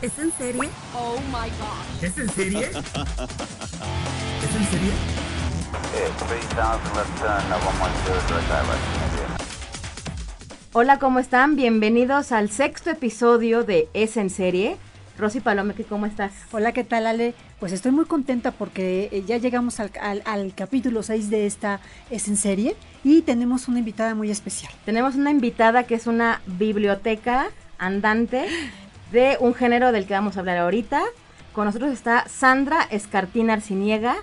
¿Es 0.00 0.18
en 0.18 0.32
serie? 0.32 0.68
Oh 0.94 1.16
my 1.28 1.48
god. 1.58 2.04
¿Es 2.04 2.16
en 2.18 2.28
serie? 2.30 2.60
¿Es 2.66 2.72
en 4.56 4.64
serie? 4.70 4.92
Hola, 10.72 10.98
¿cómo 10.98 11.18
están? 11.18 11.56
Bienvenidos 11.56 12.30
al 12.32 12.50
sexto 12.50 12.90
episodio 12.90 13.64
de 13.64 13.88
Es 13.94 14.16
en 14.16 14.30
serie. 14.30 14.76
Rosy 15.18 15.40
Palomeque, 15.40 15.82
¿cómo 15.82 16.06
estás? 16.06 16.30
Hola, 16.52 16.70
¿qué 16.72 16.84
tal, 16.84 17.08
Ale? 17.08 17.34
Pues 17.58 17.72
estoy 17.72 17.90
muy 17.90 18.04
contenta 18.04 18.52
porque 18.52 19.08
eh, 19.10 19.24
ya 19.26 19.38
llegamos 19.38 19.80
al, 19.80 19.90
al- 20.00 20.22
al 20.24 20.54
capítulo 20.54 21.02
6 21.02 21.28
de 21.28 21.46
esta 21.46 21.80
Es 22.08 22.28
en 22.28 22.36
serie 22.36 22.76
y 23.02 23.22
tenemos 23.22 23.66
una 23.66 23.80
invitada 23.80 24.14
muy 24.14 24.30
especial. 24.30 24.72
Tenemos 24.84 25.16
una 25.16 25.32
invitada 25.32 25.82
que 25.84 25.96
es 25.96 26.06
una 26.06 26.40
biblioteca 26.46 27.48
andante 27.78 28.46
de 29.12 29.36
un 29.40 29.54
género 29.54 29.92
del 29.92 30.06
que 30.06 30.14
vamos 30.14 30.36
a 30.36 30.40
hablar 30.40 30.58
ahorita. 30.58 31.02
Con 31.52 31.64
nosotros 31.64 31.92
está 31.92 32.26
Sandra 32.28 32.82
Escartín 32.90 33.50
Arciniega, 33.50 34.16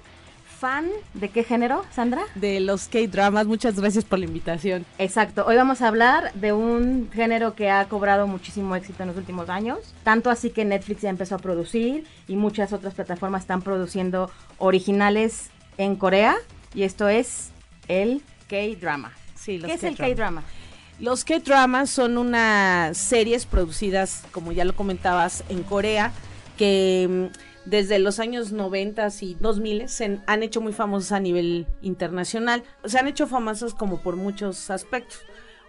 fan 0.59 0.87
de 1.13 1.29
qué 1.29 1.43
género, 1.43 1.83
Sandra? 1.91 2.21
De 2.35 2.59
los 2.59 2.87
K-dramas, 2.87 3.45
muchas 3.45 3.79
gracias 3.79 4.05
por 4.05 4.19
la 4.19 4.25
invitación. 4.25 4.85
Exacto, 4.97 5.45
hoy 5.45 5.55
vamos 5.55 5.81
a 5.81 5.87
hablar 5.89 6.31
de 6.33 6.53
un 6.53 7.09
género 7.11 7.55
que 7.55 7.69
ha 7.69 7.85
cobrado 7.85 8.25
muchísimo 8.25 8.75
éxito 8.75 9.03
en 9.03 9.09
los 9.09 9.17
últimos 9.17 9.49
años, 9.49 9.93
tanto 10.03 10.29
así 10.29 10.49
que 10.49 10.63
Netflix 10.63 11.01
ya 11.01 11.09
empezó 11.09 11.35
a 11.35 11.39
producir 11.39 12.05
y 12.27 12.35
muchas 12.35 12.71
otras 12.73 12.93
plataformas 12.93 13.41
están 13.41 13.61
produciendo 13.61 14.31
originales 14.57 15.49
en 15.77 15.97
Corea 15.97 16.35
y 16.73 16.83
esto 16.83 17.09
es 17.09 17.51
el 17.87 18.21
K-drama. 18.47 19.11
Sí, 19.35 19.57
los 19.57 19.67
¿Qué 19.67 19.75
es 19.75 19.83
el 19.83 19.97
K-drama. 19.97 20.43
Los 20.99 21.25
K-dramas 21.25 21.89
son 21.89 22.17
unas 22.17 22.97
series 22.97 23.45
producidas, 23.45 24.23
como 24.31 24.53
ya 24.53 24.63
lo 24.63 24.75
comentabas, 24.77 25.43
en 25.49 25.63
Corea, 25.63 26.13
que 26.57 27.29
mm, 27.33 27.69
desde 27.69 27.99
los 27.99 28.19
años 28.19 28.53
90 28.53 29.09
y 29.19 29.35
2000 29.35 29.89
se 29.89 30.19
han 30.25 30.43
hecho 30.43 30.61
muy 30.61 30.71
famosas 30.71 31.11
a 31.11 31.19
nivel 31.19 31.67
internacional. 31.81 32.63
Se 32.85 32.97
han 32.97 33.09
hecho 33.09 33.27
famosas 33.27 33.73
como 33.73 34.01
por 34.01 34.15
muchos 34.15 34.69
aspectos. 34.69 35.19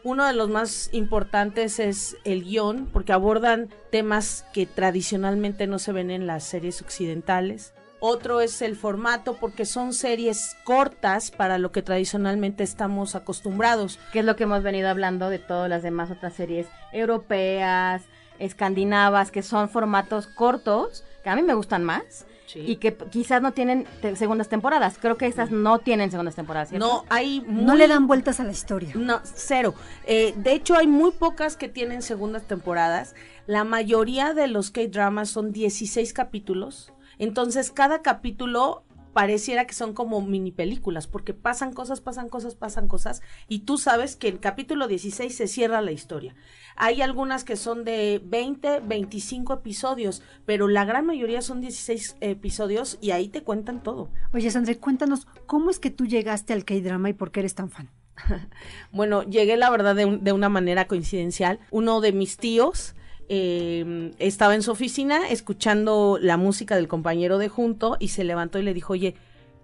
Uno 0.04 0.24
de 0.26 0.32
los 0.32 0.48
más 0.48 0.90
importantes 0.92 1.80
es 1.80 2.16
el 2.22 2.44
guion, 2.44 2.86
porque 2.92 3.12
abordan 3.12 3.68
temas 3.90 4.44
que 4.52 4.64
tradicionalmente 4.64 5.66
no 5.66 5.80
se 5.80 5.90
ven 5.90 6.12
en 6.12 6.28
las 6.28 6.44
series 6.44 6.80
occidentales. 6.82 7.72
Otro 8.00 8.40
es 8.40 8.60
el 8.62 8.76
formato, 8.76 9.36
porque 9.38 9.64
son 9.64 9.92
series 9.92 10.54
cortas 10.64 11.30
para 11.30 11.58
lo 11.58 11.72
que 11.72 11.82
tradicionalmente 11.82 12.62
estamos 12.62 13.14
acostumbrados. 13.14 13.98
Que 14.12 14.18
es 14.20 14.24
lo 14.24 14.36
que 14.36 14.44
hemos 14.44 14.62
venido 14.62 14.88
hablando 14.88 15.30
de 15.30 15.38
todas 15.38 15.68
las 15.70 15.82
demás 15.82 16.10
otras 16.10 16.34
series 16.34 16.66
europeas, 16.92 18.02
escandinavas, 18.38 19.30
que 19.30 19.42
son 19.42 19.68
formatos 19.68 20.26
cortos, 20.26 21.04
que 21.24 21.30
a 21.30 21.36
mí 21.36 21.42
me 21.42 21.54
gustan 21.54 21.84
más. 21.84 22.26
Y 22.54 22.76
que 22.76 22.94
quizás 22.94 23.42
no 23.42 23.52
tienen 23.52 23.86
te- 24.00 24.14
segundas 24.16 24.48
temporadas. 24.48 24.98
Creo 25.00 25.16
que 25.16 25.26
estas 25.26 25.50
no 25.50 25.78
tienen 25.80 26.10
segundas 26.10 26.36
temporadas. 26.36 26.68
¿cierto? 26.70 26.86
No, 26.86 27.04
hay 27.10 27.44
No 27.46 27.74
le 27.74 27.88
dan 27.88 28.06
vueltas 28.06 28.38
a 28.40 28.44
la 28.44 28.52
historia. 28.52 28.92
No, 28.94 29.20
cero. 29.24 29.74
Eh, 30.06 30.32
de 30.36 30.52
hecho, 30.52 30.76
hay 30.76 30.86
muy 30.86 31.10
pocas 31.10 31.56
que 31.56 31.68
tienen 31.68 32.02
segundas 32.02 32.44
temporadas. 32.44 33.14
La 33.46 33.64
mayoría 33.64 34.32
de 34.32 34.46
los 34.46 34.70
K-dramas 34.70 35.28
son 35.28 35.52
16 35.52 36.12
capítulos. 36.12 36.92
Entonces, 37.18 37.70
cada 37.70 38.02
capítulo 38.02 38.82
pareciera 39.12 39.66
que 39.66 39.72
son 39.72 39.94
como 39.94 40.20
mini 40.20 40.52
películas, 40.52 41.06
porque 41.06 41.32
pasan 41.32 41.72
cosas, 41.72 42.02
pasan 42.02 42.28
cosas, 42.28 42.54
pasan 42.54 42.86
cosas, 42.86 43.22
y 43.48 43.60
tú 43.60 43.78
sabes 43.78 44.14
que 44.14 44.28
el 44.28 44.40
capítulo 44.40 44.88
16 44.88 45.34
se 45.34 45.46
cierra 45.48 45.80
la 45.80 45.92
historia. 45.92 46.34
Hay 46.76 47.00
algunas 47.00 47.42
que 47.42 47.56
son 47.56 47.84
de 47.84 48.20
20, 48.22 48.80
25 48.80 49.54
episodios, 49.54 50.22
pero 50.44 50.68
la 50.68 50.84
gran 50.84 51.06
mayoría 51.06 51.40
son 51.40 51.62
16 51.62 52.16
episodios 52.20 52.98
y 53.00 53.12
ahí 53.12 53.28
te 53.28 53.42
cuentan 53.42 53.82
todo. 53.82 54.10
Oye, 54.34 54.50
Sandra, 54.50 54.74
cuéntanos, 54.74 55.26
¿cómo 55.46 55.70
es 55.70 55.78
que 55.78 55.90
tú 55.90 56.04
llegaste 56.04 56.52
al 56.52 56.66
K-drama 56.66 57.08
y 57.08 57.14
por 57.14 57.30
qué 57.32 57.40
eres 57.40 57.54
tan 57.54 57.70
fan? 57.70 57.88
Bueno, 58.92 59.22
llegué 59.22 59.56
la 59.56 59.70
verdad 59.70 59.94
de, 59.94 60.04
un- 60.04 60.24
de 60.24 60.32
una 60.32 60.50
manera 60.50 60.86
coincidencial. 60.86 61.58
Uno 61.70 62.02
de 62.02 62.12
mis 62.12 62.36
tíos 62.36 62.94
eh, 63.28 64.12
estaba 64.18 64.54
en 64.54 64.62
su 64.62 64.70
oficina 64.70 65.28
escuchando 65.28 66.18
la 66.20 66.36
música 66.36 66.76
del 66.76 66.88
compañero 66.88 67.38
de 67.38 67.48
junto 67.48 67.96
y 67.98 68.08
se 68.08 68.24
levantó 68.24 68.58
y 68.58 68.62
le 68.62 68.74
dijo, 68.74 68.92
oye, 68.92 69.14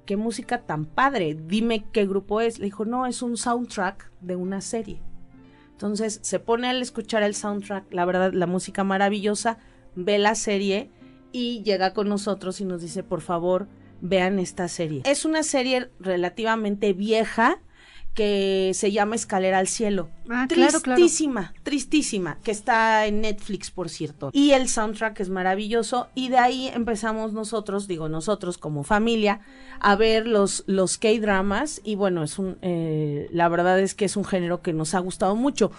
qué 0.07 0.17
música 0.17 0.63
tan 0.63 0.85
padre, 0.85 1.37
dime 1.47 1.85
qué 1.93 2.07
grupo 2.07 2.41
es. 2.41 2.59
Le 2.59 2.67
dijo, 2.67 2.85
no, 2.85 3.07
es 3.07 3.23
un 3.23 3.37
soundtrack 3.37 4.11
de 4.21 4.37
una 4.37 4.61
serie. 4.61 5.01
Entonces 5.73 6.21
se 6.23 6.39
pone 6.39 6.69
al 6.69 6.83
escuchar 6.83 7.23
el 7.23 7.35
soundtrack, 7.35 7.93
la 7.93 8.05
verdad, 8.05 8.33
la 8.33 8.47
música 8.47 8.85
maravillosa, 8.85 9.59
ve 9.95 10.19
la 10.19 10.35
serie 10.35 10.91
y 11.33 11.63
llega 11.63 11.93
con 11.93 12.09
nosotros 12.09 12.61
y 12.61 12.65
nos 12.65 12.83
dice, 12.83 13.03
por 13.03 13.21
favor, 13.21 13.69
vean 14.01 14.39
esta 14.39 14.69
serie. 14.69 15.03
Es 15.05 15.25
una 15.25 15.43
serie 15.43 15.91
relativamente 15.99 16.93
vieja 16.93 17.61
que 18.15 18.73
se 18.75 18.93
llama 18.93 19.17
Escalera 19.17 19.59
al 19.59 19.69
Cielo. 19.69 20.11
Ah, 20.29 20.47
claro, 20.49 20.81
claro. 20.81 20.99
tristísima, 20.99 21.55
tristísima, 21.63 22.39
que 22.43 22.51
está 22.51 23.07
en 23.07 23.23
Netflix, 23.23 23.71
por 23.71 23.89
cierto. 23.89 24.31
Y 24.33 24.53
el 24.53 24.69
soundtrack 24.69 25.21
es 25.21 25.31
maravilloso 25.31 26.09
y 26.15 26.29
de 26.29 26.39
ahí 26.39 26.69
empezamos 26.69 27.33
nosotros, 27.33 27.89
digo 27.89 28.09
nosotros 28.09 28.59
como 28.59 28.85
familia, 28.85 29.41
a 29.81 29.97
ver 29.97 30.27
los, 30.27 30.65
los 30.67 30.99
K-dramas 30.99 31.81
y 31.85 31.95
bueno, 31.95 32.23
es 32.23 32.39
un, 32.39 32.59
eh, 32.63 33.29
la 33.33 33.49
verdad 33.49 33.81
es 33.81 33.95
que 33.95 34.05
es 34.05 34.17
un 34.17 34.25
género 34.25 34.63
que 34.63 34.73
nos 34.73 34.95
ha 34.95 34.99
gustado 34.99 35.35
mucho. 35.35 35.73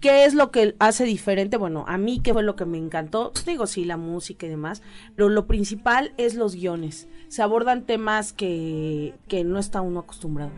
¿Qué 0.00 0.24
es 0.24 0.34
lo 0.34 0.50
que 0.50 0.76
hace 0.78 1.04
diferente? 1.04 1.56
Bueno, 1.56 1.84
a 1.88 1.96
mí, 1.96 2.20
¿qué 2.22 2.32
fue 2.32 2.42
lo 2.42 2.56
que 2.56 2.66
me 2.66 2.78
encantó? 2.78 3.32
Pues 3.32 3.46
digo, 3.46 3.66
sí, 3.66 3.84
la 3.84 3.96
música 3.96 4.46
y 4.46 4.50
demás, 4.50 4.82
pero 5.14 5.28
lo 5.28 5.46
principal 5.46 6.12
es 6.18 6.34
los 6.34 6.54
guiones. 6.54 7.08
Se 7.28 7.42
abordan 7.42 7.86
temas 7.86 8.32
que, 8.32 9.14
que 9.28 9.44
no 9.44 9.58
está 9.58 9.80
uno 9.80 10.00
acostumbrado. 10.00 10.50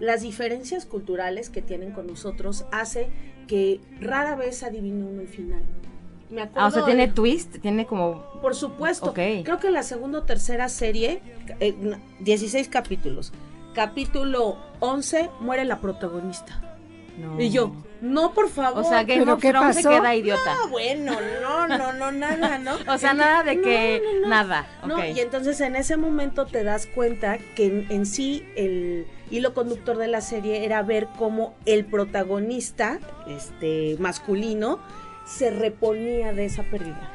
Las 0.00 0.22
diferencias 0.22 0.84
culturales 0.84 1.48
que 1.48 1.62
tienen 1.62 1.92
con 1.92 2.08
nosotros 2.08 2.66
hace 2.72 3.08
que 3.46 3.80
rara 4.00 4.34
vez 4.34 4.64
adivine 4.64 5.04
uno 5.04 5.20
el 5.20 5.28
final. 5.28 5.62
Me 6.32 6.42
acuerdo 6.42 6.60
Ah, 6.64 6.68
o 6.68 6.70
sea, 6.70 6.84
tiene 6.84 7.06
de- 7.08 7.12
twist, 7.12 7.58
tiene 7.60 7.86
como... 7.86 8.22
por 8.40 8.54
supuesto. 8.54 9.12
Creo 9.12 9.58
que 9.60 9.70
la 9.70 9.82
segunda 9.82 10.20
o 10.20 10.22
tercera 10.22 10.68
serie, 10.68 11.20
eh, 11.60 11.74
n- 11.80 11.98
16 12.20 12.68
capítulos. 12.68 13.32
Capítulo 13.74 14.56
11, 14.80 15.30
muere 15.40 15.64
la 15.64 15.78
protagonista. 15.80 16.60
no. 17.18 17.40
Y 17.40 17.50
yo, 17.50 17.72
no, 18.00 18.32
por 18.34 18.48
favor. 18.48 18.80
O 18.80 18.84
sea, 18.88 19.04
Game 19.04 19.20
¿Pero 19.20 19.34
of 19.34 19.40
Thrones 19.40 19.76
se 19.76 19.82
queda 19.82 20.14
idiota. 20.16 20.40
Ah, 20.64 20.66
bueno, 20.70 21.12
no, 21.42 21.68
no, 21.68 21.92
no, 21.92 22.10
nada, 22.12 22.58
¿no? 22.58 22.72
O 22.92 22.98
sea, 22.98 23.12
nada 23.14 23.42
de 23.44 23.56
No, 23.56 23.62
que... 23.62 24.02
no, 24.14 24.20
no. 24.22 24.28
Nada. 24.28 24.66
No, 24.86 24.96
ok. 24.96 25.04
y 25.14 25.20
entonces 25.20 25.60
en 25.60 25.76
ese 25.76 25.96
momento 25.96 26.46
te 26.46 26.64
das 26.64 26.86
cuenta 26.86 27.38
que 27.54 27.66
en, 27.66 27.86
en 27.90 28.06
sí 28.06 28.44
el 28.56 29.06
hilo 29.30 29.54
conductor 29.54 29.96
de 29.98 30.08
la 30.08 30.20
serie 30.20 30.64
era 30.64 30.82
ver 30.82 31.08
cómo 31.18 31.54
el 31.66 31.84
protagonista, 31.84 32.98
este 33.28 33.96
masculino, 34.00 34.80
se 35.26 35.50
reponía 35.50 36.32
de 36.32 36.44
esa 36.46 36.62
pérdida. 36.64 37.10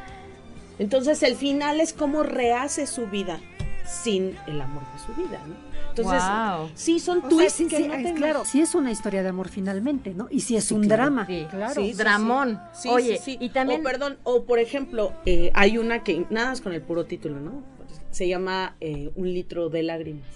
Entonces 0.79 1.23
el 1.23 1.35
final 1.35 1.79
es 1.79 1.93
cómo 1.93 2.23
rehace 2.23 2.85
su 2.87 3.07
vida 3.07 3.39
sin 3.85 4.37
el 4.47 4.59
amor 4.61 4.83
de 4.93 4.99
su 4.99 5.13
vida, 5.21 5.41
¿no? 5.47 5.55
Entonces, 5.89 6.21
Wow. 6.29 6.69
sí 6.75 6.99
son 6.99 7.17
O 7.19 7.21
sea, 7.21 7.29
twists 7.29 7.53
sí, 7.53 7.67
que 7.67 7.77
sí, 7.77 7.87
no 7.87 7.93
es 7.95 8.13
claro, 8.13 8.45
sí 8.45 8.61
es 8.61 8.75
una 8.75 8.91
historia 8.91 9.23
de 9.23 9.29
amor 9.29 9.49
finalmente, 9.49 10.13
¿no? 10.13 10.27
Y 10.29 10.41
sí 10.41 10.55
es 10.55 10.65
Sí, 10.65 10.75
un 10.75 10.83
claro. 10.83 11.03
drama, 11.03 11.25
Sí. 11.25 11.47
claro. 11.49 11.73
Sí, 11.73 11.91
sí, 11.91 11.97
Dramón. 11.97 12.61
Sí, 12.73 12.89
Oye, 12.89 13.17
sí, 13.17 13.23
sí. 13.31 13.37
y 13.39 13.49
también... 13.49 13.79
O 13.79 13.83
perdón, 13.83 14.17
o 14.23 14.43
por 14.43 14.59
ejemplo, 14.59 15.13
eh, 15.25 15.49
hay 15.55 15.79
una 15.79 16.03
que, 16.03 16.25
nada 16.29 16.49
más 16.49 16.61
con 16.61 16.73
el 16.73 16.81
puro 16.83 17.05
título, 17.05 17.39
¿no? 17.39 17.63
Se 18.11 18.27
llama 18.27 18.75
eh, 18.79 19.09
Un 19.15 19.33
litro 19.33 19.69
de 19.69 19.81
lágrimas. 19.83 20.27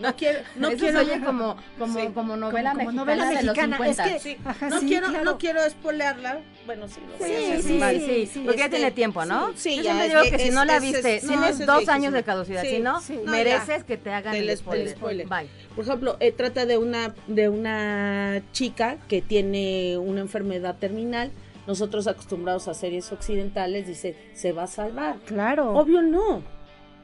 No 0.00 0.16
quiero, 0.16 0.40
no 0.56 0.68
Eso 0.68 0.78
quiero. 0.78 1.00
oye 1.00 1.20
como, 1.20 1.56
como, 1.78 2.00
Sí. 2.00 2.08
como 2.14 2.36
novela 2.36 2.72
Como- 2.72 2.84
como 2.86 3.04
mexicana 3.04 3.24
novela 3.24 3.38
de 3.40 3.46
los 3.46 3.56
mexicana, 3.56 3.76
es 3.88 3.96
50. 3.96 4.04
que- 4.04 4.18
Sí, 4.20 4.36
Ajá, 4.44 4.68
no 4.70 4.80
sí, 4.80 4.86
quiero, 4.88 5.08
claro. 5.08 5.24
no 5.24 5.38
quiero 5.38 5.62
espolearla. 5.62 6.40
Bueno, 6.68 6.86
sí, 6.86 7.00
lo 7.00 7.16
voy 7.16 7.34
a 7.34 7.38
Sí, 7.38 7.44
hacer. 7.46 7.62
sí, 7.62 7.78
Vale. 7.78 8.00
sí, 8.00 8.26
sí, 8.30 8.42
porque 8.44 8.58
ya 8.58 8.64
este, 8.66 8.76
tiene 8.76 8.90
tiempo, 8.92 9.24
¿no? 9.24 9.52
sí, 9.56 9.76
Yo 9.76 9.82
ya 9.84 9.94
siempre 9.94 10.08
digo 10.22 10.36
que 10.36 10.38
si 10.44 10.50
no 10.50 10.64
la 10.66 10.78
viste, 10.80 11.16
es- 11.16 11.24
no, 11.24 11.30
tienes 11.30 11.64
dos 11.66 11.88
años 11.88 12.12
de 12.12 12.22
caducidad, 12.22 12.60
Sí, 12.62 12.68
si 12.68 12.78
no, 12.80 13.00
sí. 13.00 13.18
No, 13.24 13.30
mereces 13.32 13.84
que 13.84 13.96
te 13.96 14.10
hagan 14.12 14.34
el 14.36 14.54
spoiler. 14.54 14.90
spoiler. 14.90 15.26
Bye. 15.26 15.48
Por 15.74 15.86
ejemplo, 15.86 16.18
eh, 16.20 16.30
trata 16.30 16.66
de 16.66 16.76
una, 16.76 17.14
de 17.26 17.48
una 17.48 18.42
chica 18.52 18.98
que 19.08 19.22
tiene 19.22 19.96
una 19.96 20.20
enfermedad 20.20 20.76
terminal. 20.78 21.30
Nosotros 21.66 22.06
acostumbrados 22.06 22.68
a 22.68 22.74
series 22.74 23.10
occidentales, 23.12 23.86
dice, 23.86 24.14
se 24.34 24.52
va 24.52 24.64
a 24.64 24.66
salvar. 24.66 25.16
Claro. 25.24 25.72
Obvio 25.72 26.02
no, 26.02 26.42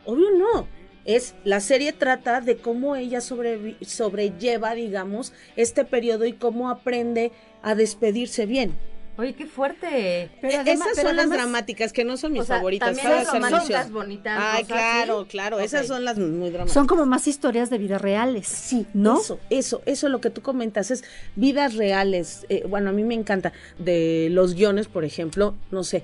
obvio 0.05 0.31
no. 0.31 0.69
Es, 1.07 1.35
la 1.45 1.61
serie 1.61 1.95
trata 1.95 2.43
de 2.43 2.59
cómo 2.59 2.97
ella 2.97 3.21
sobrevi- 3.21 3.83
sobrelleva, 3.83 4.75
digamos, 4.75 5.33
este 5.57 5.87
periodo 5.87 6.27
y 6.27 6.35
cómo 6.35 6.69
aprende 6.69 7.33
a 7.63 7.75
despedirse 7.75 8.45
bien. 8.45 8.75
Oye, 9.17 9.33
qué 9.35 9.47
fuerte. 9.47 10.31
Pero 10.41 10.53
E- 10.53 10.57
además- 10.57 10.87
Esas 10.89 10.97
pero 10.97 11.09
son 11.09 11.17
las 11.17 11.31
dramáticas, 11.31 11.93
que 11.93 12.05
no 12.05 12.17
son 12.17 12.33
mis 12.33 12.43
O 12.43 12.45
sea, 12.45 12.57
favoritas. 12.57 12.89
también 12.97 13.07
hacer 13.19 13.27
románticas 13.33 13.91
bonitas. 13.93 14.39
Ay, 14.43 14.63
cosas 14.65 14.67
claro, 14.77 15.21
así. 15.21 15.29
claro, 15.29 15.61
esas 15.61 15.87
son 15.87 16.05
las 16.05 16.19
muy 16.19 16.51
dramáticas. 16.51 16.73
Son 16.75 16.87
como 16.89 17.07
más 17.07 17.29
historias 17.29 17.71
de 17.71 17.79
vidas 17.79 18.01
reales. 18.03 18.49
Sí, 18.49 18.87
¿no? 18.93 19.21
Eso, 19.21 19.39
eso, 19.51 19.83
eso 19.87 20.09
lo 20.09 20.21
que 20.21 20.31
tú 20.31 20.43
comentas 20.43 20.91
es 20.91 21.05
vidas 21.37 21.75
reales. 21.75 22.45
Eh, 22.49 22.65
bueno, 22.69 22.91
a 22.91 22.93
mí 22.93 23.05
me 23.05 23.15
encanta 23.15 23.53
de 23.79 24.29
los 24.33 24.55
guiones, 24.55 24.89
por 24.89 25.05
ejemplo, 25.05 25.55
no 25.71 25.85
sé, 25.85 26.03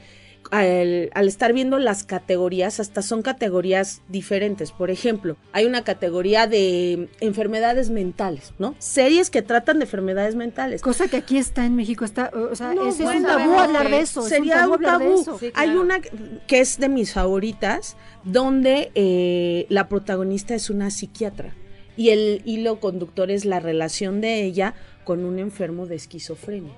al, 0.51 1.11
al 1.15 1.29
estar 1.29 1.53
viendo 1.53 1.79
las 1.79 2.05
categorías, 2.05 2.81
hasta 2.81 3.03
son 3.03 3.23
categorías 3.23 4.03
diferentes. 4.09 4.73
Por 4.73 4.91
ejemplo, 4.91 5.37
hay 5.53 5.67
una 5.67 5.85
categoría 5.85 6.47
de 6.47 7.09
enfermedades 7.21 7.91
mentales, 7.91 8.53
¿no? 8.59 8.75
Series 8.79 9.31
que 9.31 9.43
tratan 9.43 9.79
de 9.79 9.85
enfermedades 9.85 10.35
mentales. 10.35 10.83
Cosa 10.83 11.09
que 11.09 11.17
aquí 11.19 11.39
está 11.39 11.65
en 11.65 11.77
México, 11.77 12.05
está, 12.05 12.31
o 12.35 12.55
sea, 12.55 12.75
No, 12.75 12.89
es, 12.89 12.99
un 13.01 13.23
tabú 13.23 13.55
hablar 13.55 13.91
de 13.91 14.01
eso. 14.01 14.21
es 14.21 14.29
Sería 14.29 14.69
un 14.69 14.81
tabú. 14.81 15.21
eso. 15.21 15.39
Sí, 15.39 15.53
Hay 15.55 15.71
una 15.71 16.01
que 16.01 16.61
es 16.61 16.79
de 16.79 16.89
mis 16.89 17.13
favoritas, 17.13 17.97
donde 18.25 18.91
eh, 18.95 19.67
la 19.69 19.89
protagonista 19.89 20.55
es 20.55 20.71
una 20.71 20.91
psiquiatra 20.91 21.55
y 22.01 22.09
el 22.11 22.41
hilo 22.47 22.81
conductor 22.81 23.31
es 23.31 23.45
la 23.45 23.61
relación 23.61 24.23
de 24.23 24.43
ella 24.43 24.75
con 25.05 25.23
un 25.27 25.39
enfermo 25.39 25.87
de 25.87 25.97
esquizofrenia. 25.97 26.73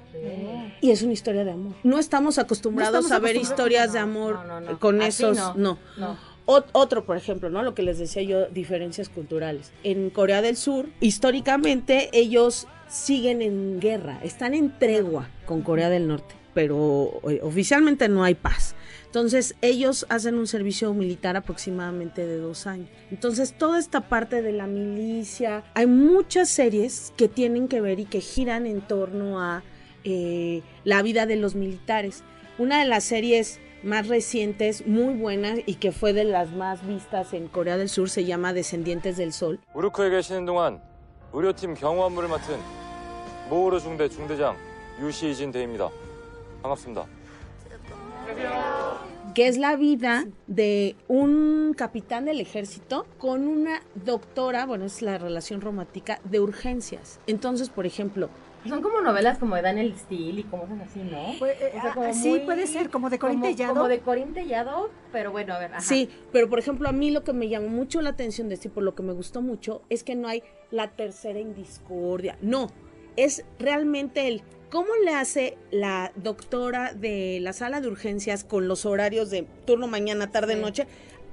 Y 0.80 0.90
es 0.90 1.02
una 1.02 1.12
historia 1.12 1.44
de 1.44 1.52
amor. 1.52 1.74
No 1.84 2.00
estamos 2.00 2.38
acostumbrados 2.38 2.92
No 2.92 2.98
estamos 3.00 3.12
a 3.12 3.20
ver 3.20 3.36
acostumbrados, 3.36 3.50
historias 3.78 3.92
de 3.92 3.98
amor 4.00 4.34
no, 4.46 4.60
no, 4.60 4.72
no. 4.72 4.78
con 4.80 5.00
Así 5.00 5.22
esos, 5.22 5.36
no. 5.38 5.54
no. 5.54 5.78
No. 5.96 6.16
Ot- 6.46 6.66
otro, 6.72 7.04
por 7.04 7.16
ejemplo, 7.16 7.50
¿no? 7.50 7.62
Lo 7.62 7.72
que 7.76 7.82
les 7.84 7.98
decía 7.98 8.22
yo, 8.22 8.46
diferencias 8.46 9.08
culturales. 9.08 9.70
En 9.84 10.10
Corea 10.10 10.42
del 10.42 10.56
Sur, 10.56 10.86
históricamente, 11.00 12.10
ellos 12.12 12.66
siguen 12.88 13.42
en 13.42 13.78
guerra, 13.78 14.18
están 14.24 14.54
en 14.54 14.76
tregua 14.76 15.28
con 15.46 15.62
Corea 15.62 15.88
del 15.88 16.08
Norte, 16.08 16.34
pero 16.52 17.20
eh, 17.30 17.38
oficialmente 17.44 18.08
no 18.08 18.24
hay 18.24 18.34
paz. 18.34 18.74
Entonces, 19.12 19.56
ellos 19.60 20.06
hacen 20.08 20.36
un 20.38 20.46
servicio 20.46 20.94
militar 20.94 21.36
aproximadamente 21.36 22.26
de 22.26 22.38
dos 22.38 22.66
años. 22.66 22.88
Entonces, 23.10 23.52
toda 23.52 23.78
esta 23.78 24.00
parte 24.00 24.40
de 24.40 24.52
la 24.52 24.66
milicia, 24.66 25.64
hay 25.74 25.86
muchas 25.86 26.48
series 26.48 27.12
que 27.14 27.28
tienen 27.28 27.68
que 27.68 27.82
ver 27.82 28.00
y 28.00 28.06
que 28.06 28.22
giran 28.22 28.66
en 28.66 28.80
torno 28.80 29.38
a 29.38 29.64
eh, 30.04 30.62
la 30.84 31.02
vida 31.02 31.26
de 31.26 31.36
los 31.36 31.54
militares. 31.54 32.24
Una 32.56 32.78
de 32.78 32.86
las 32.86 33.04
series 33.04 33.60
más 33.82 34.08
recientes, 34.08 34.86
muy 34.86 35.12
buena 35.12 35.56
y 35.66 35.74
que 35.74 35.92
fue 35.92 36.14
de 36.14 36.24
las 36.24 36.50
más 36.52 36.86
vistas 36.86 37.34
en 37.34 37.48
Corea 37.48 37.76
del 37.76 37.90
Sur, 37.90 38.08
se 38.08 38.24
llama 38.24 38.54
Descendientes 38.54 39.18
del 39.18 39.34
Sol. 39.34 39.60
Que 49.34 49.46
es 49.48 49.56
la 49.58 49.76
vida 49.76 50.26
de 50.46 50.96
un 51.08 51.74
capitán 51.76 52.24
del 52.26 52.40
ejército 52.40 53.06
con 53.18 53.46
una 53.46 53.82
doctora, 54.04 54.66
bueno, 54.66 54.84
es 54.84 55.00
la 55.02 55.18
relación 55.18 55.60
romántica 55.60 56.20
de 56.24 56.40
urgencias. 56.40 57.20
Entonces, 57.26 57.68
por 57.70 57.86
ejemplo, 57.86 58.28
Son 58.68 58.80
como 58.80 59.00
novelas 59.00 59.38
como 59.38 59.56
de 59.56 59.62
Daniel 59.62 59.92
Steele 59.98 60.42
y 60.42 60.44
cosas 60.44 60.78
así, 60.88 61.00
¿no? 61.00 61.34
Pues, 61.40 61.60
eh, 61.60 61.72
O 61.76 61.82
sea, 61.82 61.94
como 61.94 62.06
ah, 62.06 62.12
sí, 62.12 62.28
muy- 62.28 62.40
puede 62.40 62.68
ser, 62.68 62.90
como 62.90 63.10
de 63.10 63.18
Corín 63.18 63.40
como- 63.40 63.50
Tellado. 63.50 63.74
Como 63.74 63.88
de 63.88 63.98
Corín 63.98 64.34
Tellado, 64.34 64.88
pero 65.10 65.32
bueno, 65.32 65.54
a 65.54 65.58
ver. 65.58 65.72
Ajá. 65.72 65.80
sí, 65.80 66.08
pero 66.30 66.48
por 66.48 66.60
ejemplo, 66.60 66.88
a 66.88 66.92
mí 66.92 67.10
lo 67.10 67.24
que 67.24 67.32
me 67.32 67.48
llamó 67.48 67.66
mucho 67.66 68.00
la 68.02 68.10
atención 68.10 68.48
de 68.48 68.54
este, 68.54 68.68
y 68.68 68.70
por 68.70 68.84
lo 68.84 68.94
que 68.94 69.02
me 69.02 69.12
gustó 69.14 69.42
mucho, 69.42 69.82
es 69.88 70.04
que 70.04 70.14
no 70.14 70.28
hay 70.28 70.44
la 70.70 70.92
tercera 70.92 71.40
en 71.40 71.56
discordia. 71.56 72.38
No, 72.40 72.68
es 73.16 73.44
realmente 73.58 74.28
el 74.28 74.42
cómo 74.72 74.88
le 75.04 75.14
hace 75.14 75.58
la 75.70 76.12
doctora 76.16 76.94
de 76.94 77.38
la 77.42 77.52
sala 77.52 77.82
de 77.82 77.88
urgencias 77.88 78.42
con 78.42 78.68
los 78.68 78.86
horarios 78.86 79.28
de 79.28 79.46
turno 79.66 79.86
mañana, 79.86 80.30
tarde, 80.32 80.54
Sí. 80.54 80.60
noche, 80.60 80.86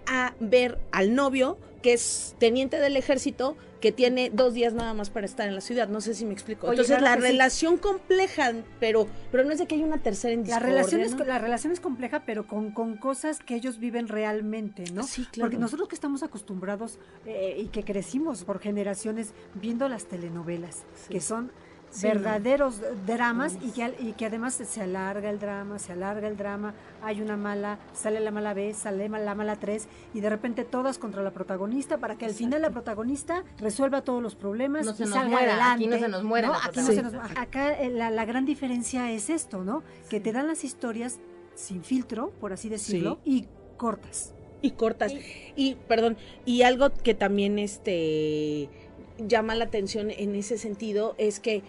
a 0.07 0.33
ver 0.41 0.77
al 0.91 1.15
novio, 1.15 1.57
que 1.81 1.93
es 1.93 2.35
teniente 2.37 2.77
del 2.81 2.97
ejército, 2.97 3.55
que 3.79 3.93
tiene 3.93 4.29
dos 4.29 4.53
días 4.53 4.73
nada 4.73 4.93
más 4.93 5.09
para 5.09 5.25
estar 5.25 5.47
en 5.47 5.55
la 5.55 5.61
ciudad. 5.61 5.87
No 5.87 6.01
sé 6.01 6.13
si 6.15 6.25
me 6.25 6.33
explico. 6.33 6.67
Oye, 6.67 6.73
Entonces, 6.73 6.97
claro 6.97 7.21
la 7.21 7.25
sí. 7.25 7.31
relación 7.31 7.77
compleja, 7.77 8.51
pero, 8.81 9.07
pero 9.31 9.45
no 9.45 9.53
es 9.53 9.59
de 9.59 9.67
que 9.67 9.75
haya 9.75 9.85
una 9.85 9.99
tercera 10.03 10.33
en 10.33 10.45
La 10.45 10.59
relación, 10.59 10.99
es, 10.99 11.17
la 11.17 11.39
relación 11.39 11.71
es 11.71 11.79
compleja, 11.79 12.23
pero 12.25 12.45
con, 12.45 12.71
con 12.71 12.97
cosas 12.97 13.39
que 13.39 13.55
ellos 13.55 13.79
viven 13.79 14.09
realmente, 14.09 14.83
¿no? 14.93 15.03
Sí, 15.03 15.25
claro. 15.31 15.47
Porque 15.49 15.61
nosotros 15.61 15.87
que 15.87 15.95
estamos 15.95 16.23
acostumbrados 16.23 16.99
eh, 17.25 17.55
y 17.57 17.67
que 17.67 17.85
crecimos 17.85 18.43
por 18.43 18.59
generaciones 18.59 19.33
viendo 19.53 19.87
las 19.87 20.03
telenovelas, 20.07 20.83
Sí. 20.95 21.13
que 21.13 21.21
son 21.21 21.49
Sí, 21.91 22.05
verdaderos 22.07 22.81
dramas 23.07 23.57
y 23.61 23.71
que, 23.71 23.83
al- 23.83 23.95
y 23.99 24.13
que 24.13 24.27
además 24.27 24.53
se 24.53 24.81
alarga 24.81 25.29
el 25.29 25.39
drama, 25.39 25.79
se 25.79 25.91
alarga 25.93 26.27
el 26.27 26.37
drama, 26.37 26.75
hay 27.01 27.19
una 27.21 27.35
mala, 27.35 27.79
sale 27.93 28.19
la 28.19 28.29
mala 28.29 28.53
B, 28.53 28.73
sale 28.75 29.09
la 29.09 29.33
mala 29.33 29.55
3 29.55 29.87
y 30.13 30.19
de 30.21 30.29
repente 30.29 30.65
todas 30.65 30.99
contra 30.99 31.23
la 31.23 31.31
protagonista 31.31 31.97
para 31.97 32.15
que 32.15 32.25
al 32.25 32.33
final 32.33 32.61
la 32.61 32.69
protagonista 32.69 33.43
resuelva 33.57 34.03
todos 34.03 34.21
los 34.21 34.35
problemas 34.35 34.85
No 34.85 34.93
se 34.93 35.03
y 35.03 35.05
nos 35.07 35.15
salga 35.15 35.29
muera, 35.31 35.51
adelante. 35.53 35.83
aquí 35.83 35.87
no 35.87 35.97
se 35.99 36.07
nos 36.09 36.23
muere 36.23 36.47
¿no? 36.47 36.53
la 36.53 36.59
Aquí 36.65 36.79
no 36.79 36.85
se 36.85 37.01
nos- 37.01 37.13
acá 37.15 37.73
eh, 37.81 37.89
la, 37.89 38.11
la 38.11 38.25
gran 38.25 38.45
diferencia 38.45 39.11
es 39.11 39.29
esto, 39.31 39.63
¿no? 39.63 39.81
Que 40.09 40.19
te 40.19 40.31
dan 40.31 40.45
las 40.47 40.63
historias 40.63 41.19
sin 41.55 41.83
filtro, 41.83 42.29
por 42.39 42.53
así 42.53 42.69
decirlo, 42.69 43.19
y 43.25 43.47
cortas. 43.77 44.33
y 44.61 44.71
cortas. 44.71 45.11
Y, 45.55 45.75
perdón, 45.87 46.17
y 46.45 46.61
algo 46.61 46.91
que 46.93 47.13
también 47.15 47.57
este 47.59 48.69
llama 49.21 49.53
la 49.55 49.65
atención 49.65 50.11
en 50.11 50.35
ese 50.35 50.57
sentido 50.57 51.15
es 51.17 51.41
que 51.41 51.61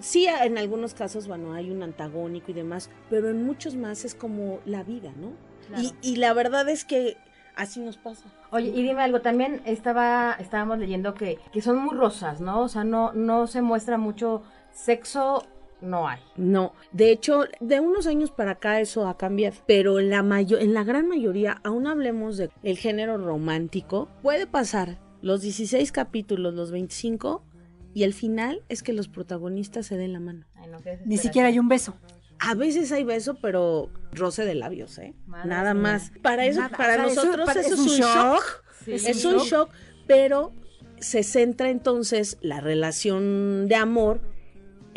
sí, 0.00 0.26
en 0.26 0.58
algunos 0.58 0.94
casos, 0.94 1.26
bueno, 1.28 1.52
hay 1.54 1.70
un 1.70 1.82
antagónico 1.82 2.50
y 2.50 2.54
demás, 2.54 2.90
pero 3.10 3.28
en 3.30 3.44
muchos 3.44 3.74
más 3.76 4.04
es 4.04 4.14
como 4.14 4.60
la 4.64 4.82
vida, 4.82 5.12
¿no? 5.20 5.32
Claro. 5.68 5.82
Y, 5.82 6.12
y 6.12 6.16
la 6.16 6.32
verdad 6.32 6.68
es 6.68 6.84
que 6.84 7.16
así 7.56 7.80
nos 7.80 7.96
pasa. 7.98 8.24
Oye, 8.50 8.68
y 8.68 8.82
dime 8.82 9.02
algo, 9.02 9.20
también 9.20 9.60
estaba, 9.64 10.36
estábamos 10.38 10.78
leyendo 10.78 11.14
que, 11.14 11.38
que 11.52 11.60
son 11.60 11.78
muy 11.78 11.94
rosas, 11.96 12.40
¿no? 12.40 12.60
O 12.62 12.68
sea, 12.68 12.84
no, 12.84 13.12
no 13.12 13.46
se 13.46 13.60
muestra 13.62 13.98
mucho 13.98 14.42
sexo, 14.72 15.44
no 15.80 16.08
hay. 16.08 16.20
No, 16.36 16.72
de 16.92 17.10
hecho, 17.10 17.44
de 17.60 17.80
unos 17.80 18.06
años 18.06 18.30
para 18.30 18.52
acá 18.52 18.80
eso 18.80 19.06
ha 19.08 19.16
cambiado, 19.16 19.56
pero 19.66 19.98
en 20.00 20.08
la 20.10 20.22
mayo- 20.22 20.58
en 20.58 20.72
la 20.74 20.84
gran 20.84 21.08
mayoría, 21.08 21.60
aún 21.64 21.86
hablemos 21.86 22.36
de 22.36 22.50
el 22.62 22.78
género 22.78 23.18
romántico, 23.18 24.08
puede 24.22 24.46
pasar 24.46 24.98
los 25.20 25.40
16 25.42 25.90
capítulos, 25.92 26.54
los 26.54 26.70
25 26.70 27.42
y 27.94 28.02
el 28.04 28.14
final 28.14 28.62
es 28.68 28.82
que 28.82 28.92
los 28.92 29.08
protagonistas 29.08 29.86
se 29.86 29.96
den 29.96 30.12
la 30.12 30.20
mano. 30.20 30.46
Ay, 30.54 30.68
no, 30.70 30.78
qué 30.80 30.98
Ni 31.04 31.16
siquiera 31.18 31.48
hay 31.48 31.58
un 31.58 31.68
beso. 31.68 31.96
A 32.38 32.54
veces 32.54 32.92
hay 32.92 33.02
beso, 33.04 33.34
pero 33.40 33.90
roce 34.12 34.44
de 34.44 34.54
labios, 34.54 34.96
¿eh? 34.98 35.14
Madre 35.26 35.48
Nada 35.48 35.74
mía. 35.74 35.82
más. 35.82 36.12
Para 36.22 36.46
eso, 36.46 36.60
Nada, 36.60 36.76
para 36.76 36.92
o 36.92 36.96
sea, 36.96 37.06
eso- 37.12 37.24
nosotros 37.24 37.46
para- 37.46 37.60
eso 37.60 37.74
es 37.74 37.80
un 37.80 37.86
shock. 37.88 38.14
shock. 38.14 38.64
Sí, 38.84 38.92
es 38.92 39.24
un 39.24 39.36
shock, 39.38 39.70
pero 40.06 40.52
se 41.00 41.22
centra 41.24 41.68
entonces 41.70 42.38
la 42.40 42.60
relación 42.60 43.66
de 43.68 43.74
amor 43.74 44.20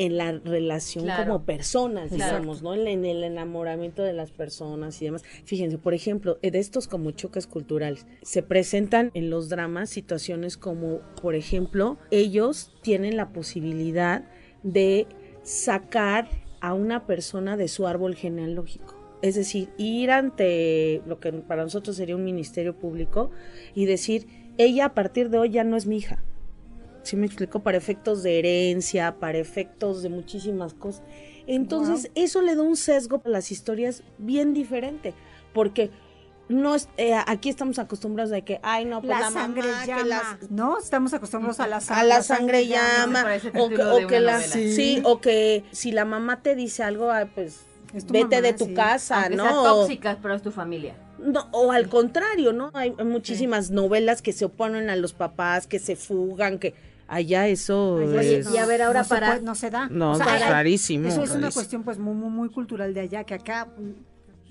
en 0.05 0.17
la 0.17 0.31
relación 0.31 1.03
Claro. 1.05 1.25
como 1.25 1.45
personas, 1.45 2.09
Claro. 2.11 2.33
digamos, 2.37 2.63
¿no? 2.63 2.73
En, 2.73 2.87
en 2.87 3.05
el 3.05 3.23
enamoramiento 3.23 4.01
de 4.01 4.13
las 4.13 4.31
personas 4.31 5.01
y 5.01 5.05
demás. 5.05 5.23
Fíjense, 5.45 5.77
por 5.77 5.93
ejemplo, 5.93 6.39
de 6.41 6.57
estos 6.57 6.87
como 6.87 7.11
choques 7.11 7.45
culturales, 7.45 8.07
se 8.23 8.41
presentan 8.41 9.11
en 9.13 9.29
los 9.29 9.49
dramas 9.49 9.89
situaciones 9.89 10.57
como, 10.57 11.01
por 11.21 11.35
ejemplo, 11.35 11.97
ellos 12.09 12.71
tienen 12.81 13.15
la 13.15 13.29
posibilidad 13.31 14.23
de 14.63 15.05
sacar 15.43 16.27
a 16.61 16.73
una 16.73 17.05
persona 17.05 17.57
de 17.57 17.67
su 17.67 17.85
árbol 17.87 18.15
genealógico. 18.15 18.95
Es 19.21 19.35
decir, 19.35 19.69
ir 19.77 20.09
ante 20.11 21.01
lo 21.05 21.19
que 21.19 21.31
para 21.31 21.63
nosotros 21.63 21.95
sería 21.95 22.15
un 22.15 22.23
ministerio 22.23 22.75
público 22.75 23.29
y 23.75 23.85
decir, 23.85 24.25
ella 24.57 24.85
a 24.85 24.93
partir 24.95 25.29
de 25.29 25.37
hoy 25.37 25.49
ya 25.51 25.63
no 25.63 25.75
es 25.77 25.85
mi 25.85 25.97
hija. 25.97 26.23
¿Sí 27.03 27.15
me 27.15 27.25
explico? 27.25 27.61
Para 27.61 27.77
efectos 27.77 28.23
de 28.23 28.39
herencia, 28.39 29.15
para 29.19 29.37
efectos 29.37 30.03
de 30.03 30.09
muchísimas 30.09 30.73
cosas. 30.73 31.01
Entonces, 31.47 32.11
eso 32.15 32.41
le 32.41 32.55
da 32.55 32.61
un 32.61 32.77
sesgo 32.77 33.21
a 33.25 33.29
las 33.29 33.51
historias 33.51 34.03
bien 34.19 34.53
diferente, 34.53 35.13
porque 35.53 35.89
no 36.49 36.75
es, 36.75 36.89
eh, 36.97 37.13
aquí 37.25 37.49
estamos 37.49 37.79
acostumbrados 37.79 38.29
de 38.29 38.43
que, 38.43 38.59
ay, 38.61 38.85
no, 38.85 39.01
pues 39.01 39.09
la, 39.09 39.19
la, 39.21 39.31
sangre 39.31 39.63
mamá, 39.63 39.85
llama, 39.85 40.01
que 40.03 40.07
las- 40.09 40.51
¿no? 40.51 40.77
Estamos 40.77 41.13
acostumbrados 41.13 41.59
a 41.59 41.67
la 41.67 41.77
a 41.77 41.81
sangre. 41.81 42.07
la 42.07 42.23
sangre 42.23 42.67
llama, 42.67 43.25
o 43.57 43.69
que, 43.69 43.81
o 43.81 44.19
la, 44.19 44.39
sí. 44.41 45.01
o 45.03 45.19
que 45.21 45.63
si 45.71 45.91
la 45.91 46.05
mamá 46.05 46.41
te 46.43 46.55
dice 46.55 46.83
algo, 46.83 47.09
ay, 47.11 47.29
pues 47.33 47.61
vete 47.93 48.35
mamá, 48.37 48.41
de 48.41 48.53
tu 48.53 48.65
sí. 48.65 48.73
casa, 48.73 49.21
Aunque 49.21 49.35
¿no? 49.37 49.43
sea 49.43 49.53
tóxica, 49.53 50.17
pero 50.21 50.35
es 50.35 50.41
tu 50.41 50.51
familia. 50.51 50.95
No, 51.23 51.47
o 51.51 51.71
al 51.71 51.87
contrario, 51.89 52.53
¿no? 52.53 52.71
Hay 52.73 52.91
muchísimas 52.91 53.71
novelas 53.71 54.21
que 54.21 54.33
se 54.33 54.45
oponen 54.45 54.89
a 54.89 54.95
los 54.95 55.13
papás, 55.13 55.67
que 55.67 55.79
se 55.79 55.95
fugan, 55.95 56.57
que 56.59 56.73
allá 57.07 57.47
eso 57.47 57.95
Oye, 57.95 58.37
es... 58.39 58.51
y 58.53 58.57
a 58.57 58.65
ver, 58.65 58.81
ahora 58.81 58.99
no 58.99 59.03
se 59.05 59.09
para- 59.09 59.27
puede- 59.33 59.41
no 59.43 59.55
se 59.55 59.69
da. 59.69 59.87
No, 59.89 60.11
O 60.13 60.15
sea, 60.15 60.37
es 60.37 60.49
rarísimo, 60.49 61.07
Eso 61.07 61.23
es 61.23 61.31
una 61.31 61.51
cuestión 61.51 61.83
pues 61.83 61.97
muy, 61.99 62.13
muy, 62.15 62.29
muy 62.29 62.49
cultural 62.49 62.93
de 62.93 63.01
allá, 63.01 63.23
que 63.25 63.33
acá 63.33 63.67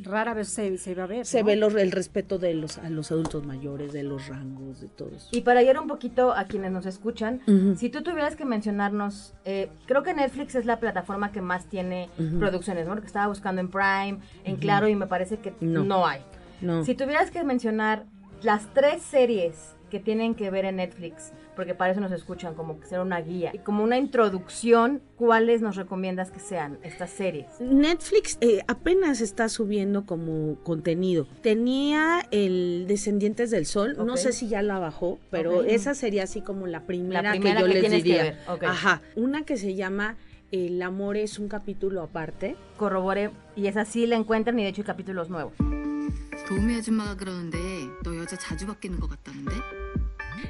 rara 0.03 0.33
vez 0.33 0.49
se, 0.49 0.79
se 0.79 0.95
va 0.95 1.05
a 1.05 1.07
ver. 1.07 1.27
se 1.27 1.41
¿no? 1.41 1.47
ve 1.47 1.57
los- 1.57 1.75
el 1.75 1.91
respeto 1.93 2.39
de 2.39 2.55
los 2.55 2.79
a 2.79 2.89
los 2.89 3.11
adultos 3.13 3.45
mayores, 3.45 3.93
de 3.93 4.03
los 4.03 4.29
rangos, 4.29 4.81
de 4.81 4.89
todo 4.89 5.11
eso. 5.15 5.29
Y 5.33 5.43
para 5.43 5.63
ir 5.63 5.79
un 5.79 5.89
poquito 5.89 6.33
a 6.33 6.45
quienes 6.45 6.73
nos 6.73 6.87
escuchan, 6.87 7.41
si 7.77 7.91
tú 7.91 8.03
tuvieras 8.03 8.35
que 8.37 8.47
mencionarnos, 8.47 9.35
eh, 9.45 9.69
creo 9.87 10.03
que 10.03 10.15
Netflix 10.15 10.55
es 10.55 10.65
la 10.65 10.81
plataforma 10.81 11.33
que 11.33 11.43
más 11.43 11.67
tiene 11.67 12.09
producciones, 12.39 12.87
¿no? 12.87 12.93
Porque 12.95 13.09
estaba 13.09 13.27
buscando 13.27 13.61
en 13.61 13.69
Prime, 13.69 14.19
en 14.45 14.57
Claro, 14.57 14.89
y 14.89 14.95
me 14.95 15.07
parece 15.07 15.37
que 15.39 15.53
No. 15.61 15.85
no, 15.85 16.07
hay. 16.07 16.21
No. 16.61 16.85
Si 16.85 16.95
tuvieras 16.95 17.31
que 17.31 17.43
mencionar 17.45 18.05
las 18.43 18.73
tres 18.75 19.03
series 19.03 19.77
que 19.91 19.99
tienen 19.99 20.35
que 20.35 20.51
ver 20.51 20.65
en 20.65 20.77
Netflix, 20.77 21.33
porque 21.57 21.75
para 21.75 21.91
eso 21.91 22.01
nos 22.01 22.13
escuchan, 22.13 22.55
como 22.55 22.79
que 22.79 22.87
ser 22.87 23.01
una 23.01 23.21
guía, 23.21 23.51
y 23.53 23.59
como 23.59 23.83
una 23.83 23.99
introducción, 23.99 25.03
¿cuáles 25.17 25.61
nos 25.63 25.77
recomiendas 25.77 26.31
que 26.31 26.39
sean 26.39 26.79
estas 26.83 27.11
series? 27.11 27.61
Netflix 27.61 28.39
eh, 28.41 28.61
apenas 28.69 29.21
está 29.21 29.49
subiendo 29.49 30.07
como 30.07 30.57
contenido. 30.63 31.27
Tenía 31.43 32.27
el 32.31 32.85
Descendientes 32.87 33.51
del 33.51 33.67
Sol, 33.67 33.97
no 34.07 34.17
sé 34.17 34.33
si 34.33 34.49
ya 34.49 34.63
la 34.63 34.79
bajó, 34.79 35.19
pero 35.31 35.65
esa 35.65 35.95
sería 35.95 36.23
así 36.23 36.41
como 36.41 36.67
la 36.67 36.83
primera, 36.87 37.23
La 37.23 37.31
primera 37.33 37.61
que 37.63 37.67
yo 37.67 37.73
que 37.75 37.81
les 37.81 37.91
que 37.91 37.97
diría. 37.97 38.23
ver. 38.23 38.39
Ajá, 38.67 39.03
una 39.17 39.45
que 39.45 39.57
se 39.57 39.75
llama 39.75 40.17
El 40.53 40.81
amor 40.83 41.17
es 41.17 41.39
un 41.39 41.49
capítulo 41.49 42.03
aparte. 42.03 42.57
Corroboré, 42.77 43.31
y 43.57 43.67
esa 43.67 43.85
sí 43.85 44.07
la 44.07 44.17
encuentran, 44.17 44.59
y 44.59 44.63
de 44.63 44.69
hecho 44.69 44.83
hay 44.83 44.87
capítulos 44.87 45.29
nuevos. 45.29 45.53
도우미 46.50 46.76
아줌마가 46.76 47.16
그러는데 47.16 47.58
너 48.04 48.16
여자 48.18 48.36
자주 48.38 48.66
바뀌는 48.68 49.00
것 49.00 49.10
같다는데? 49.10 49.52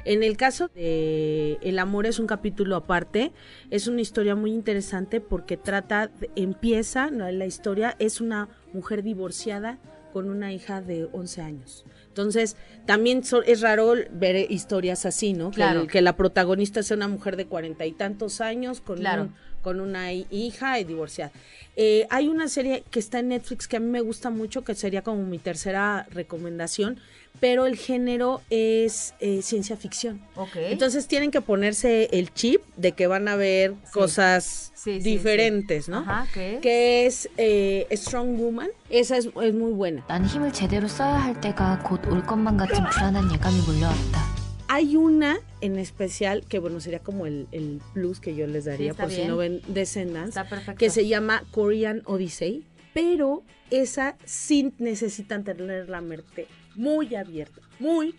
En 0.04 0.22
el 0.22 0.36
caso 0.36 0.68
de 0.68 1.58
El 1.62 1.78
amor 1.78 2.06
es 2.06 2.18
un 2.18 2.26
capítulo 2.26 2.76
aparte, 2.76 3.32
es 3.70 3.86
una 3.86 4.00
historia 4.00 4.34
muy 4.34 4.52
interesante 4.52 5.20
porque 5.20 5.56
trata, 5.56 6.08
de- 6.08 6.30
empieza, 6.36 7.10
¿no? 7.10 7.30
la 7.30 7.46
historia 7.46 7.96
es 7.98 8.20
una 8.20 8.48
mujer 8.72 9.02
divorciada 9.02 9.78
con 10.12 10.28
una 10.28 10.52
hija 10.52 10.80
de 10.80 11.08
11 11.12 11.40
años. 11.42 11.84
Entonces, 12.08 12.56
también 12.86 13.22
so- 13.24 13.42
es 13.42 13.60
raro 13.60 13.94
ver 14.12 14.50
historias 14.50 15.06
así, 15.06 15.32
¿no? 15.34 15.50
Que, 15.50 15.56
Claro. 15.56 15.82
el- 15.82 15.86
que 15.88 16.00
la 16.02 16.16
protagonista 16.16 16.82
sea 16.82 16.96
una 16.96 17.08
mujer 17.08 17.36
de 17.36 17.46
cuarenta 17.46 17.84
y 17.86 17.92
tantos 17.92 18.40
años 18.40 18.80
con, 18.80 18.98
Claro. 18.98 19.22
un- 19.24 19.34
con 19.62 19.80
una 19.80 20.12
hi- 20.12 20.26
hija 20.30 20.78
y 20.78 20.84
divorciada. 20.84 21.32
Eh, 21.76 22.06
hay 22.10 22.28
una 22.28 22.48
serie 22.48 22.84
que 22.90 22.98
está 23.00 23.18
en 23.18 23.28
Netflix 23.28 23.66
que 23.68 23.76
a 23.76 23.80
mí 23.80 23.86
me 23.86 24.00
gusta 24.00 24.30
mucho, 24.30 24.62
que 24.64 24.74
sería 24.74 25.02
como 25.02 25.22
mi 25.24 25.38
tercera 25.38 26.06
recomendación, 26.10 26.98
pero 27.38 27.66
el 27.66 27.76
género 27.76 28.40
es 28.48 29.12
eh, 29.20 29.42
ciencia 29.42 29.76
ficción. 29.76 30.22
Ok. 30.36 30.56
Entonces 30.56 31.06
tienen 31.06 31.30
que 31.30 31.42
ponerse 31.42 32.08
el 32.12 32.32
chip 32.32 32.62
de 32.76 32.92
que 32.92 33.06
van 33.08 33.28
a 33.28 33.36
ver 33.36 33.74
cosas 33.92 34.72
Sí, 34.74 35.02
sí, 35.02 35.10
diferentes, 35.10 35.88
¿no? 35.88 35.98
Ajá, 35.98 36.26
¿qué? 36.32 36.60
Que 36.62 37.04
es 37.06 37.28
eh, 37.36 37.86
Strong 37.92 38.38
Woman. 38.38 38.68
Esa 38.88 39.18
es, 39.18 39.26
es 39.26 39.52
muy 39.54 39.72
buena. 39.72 40.02
난 40.08 40.24
힘을 40.24 40.52
제대로 40.52 40.86
써야 40.88 41.20
할 41.24 41.38
때가 41.40 41.80
곧 41.82 42.06
올 42.06 42.22
것만 42.24 42.56
같은 42.56 42.82
불안한 42.88 43.30
예감이 43.34 43.60
몰려왔다. 43.66 44.39
Hay 44.73 44.95
una 44.95 45.41
en 45.59 45.77
especial 45.77 46.45
que, 46.47 46.57
bueno, 46.57 46.79
sería 46.79 46.99
como 46.99 47.25
el, 47.25 47.49
el 47.51 47.81
plus 47.93 48.21
que 48.21 48.35
yo 48.35 48.47
les 48.47 48.63
daría 48.63 48.93
por 48.93 49.11
si 49.11 49.25
no 49.25 49.35
ven 49.35 49.61
Descendants, 49.67 50.37
que 50.77 50.89
se 50.89 51.09
llama 51.09 51.43
Korean 51.51 52.03
Odyssey, 52.05 52.63
pero 52.93 53.43
esa 53.69 54.15
sí 54.23 54.73
necesitan 54.77 55.43
tener 55.43 55.89
la 55.89 55.99
mente 55.99 56.47
muy 56.75 57.15
abierta, 57.15 57.59
muy, 57.79 58.15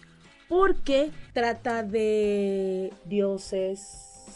porque 0.46 1.10
trata 1.32 1.84
de 1.84 2.92
dioses, 3.06 3.80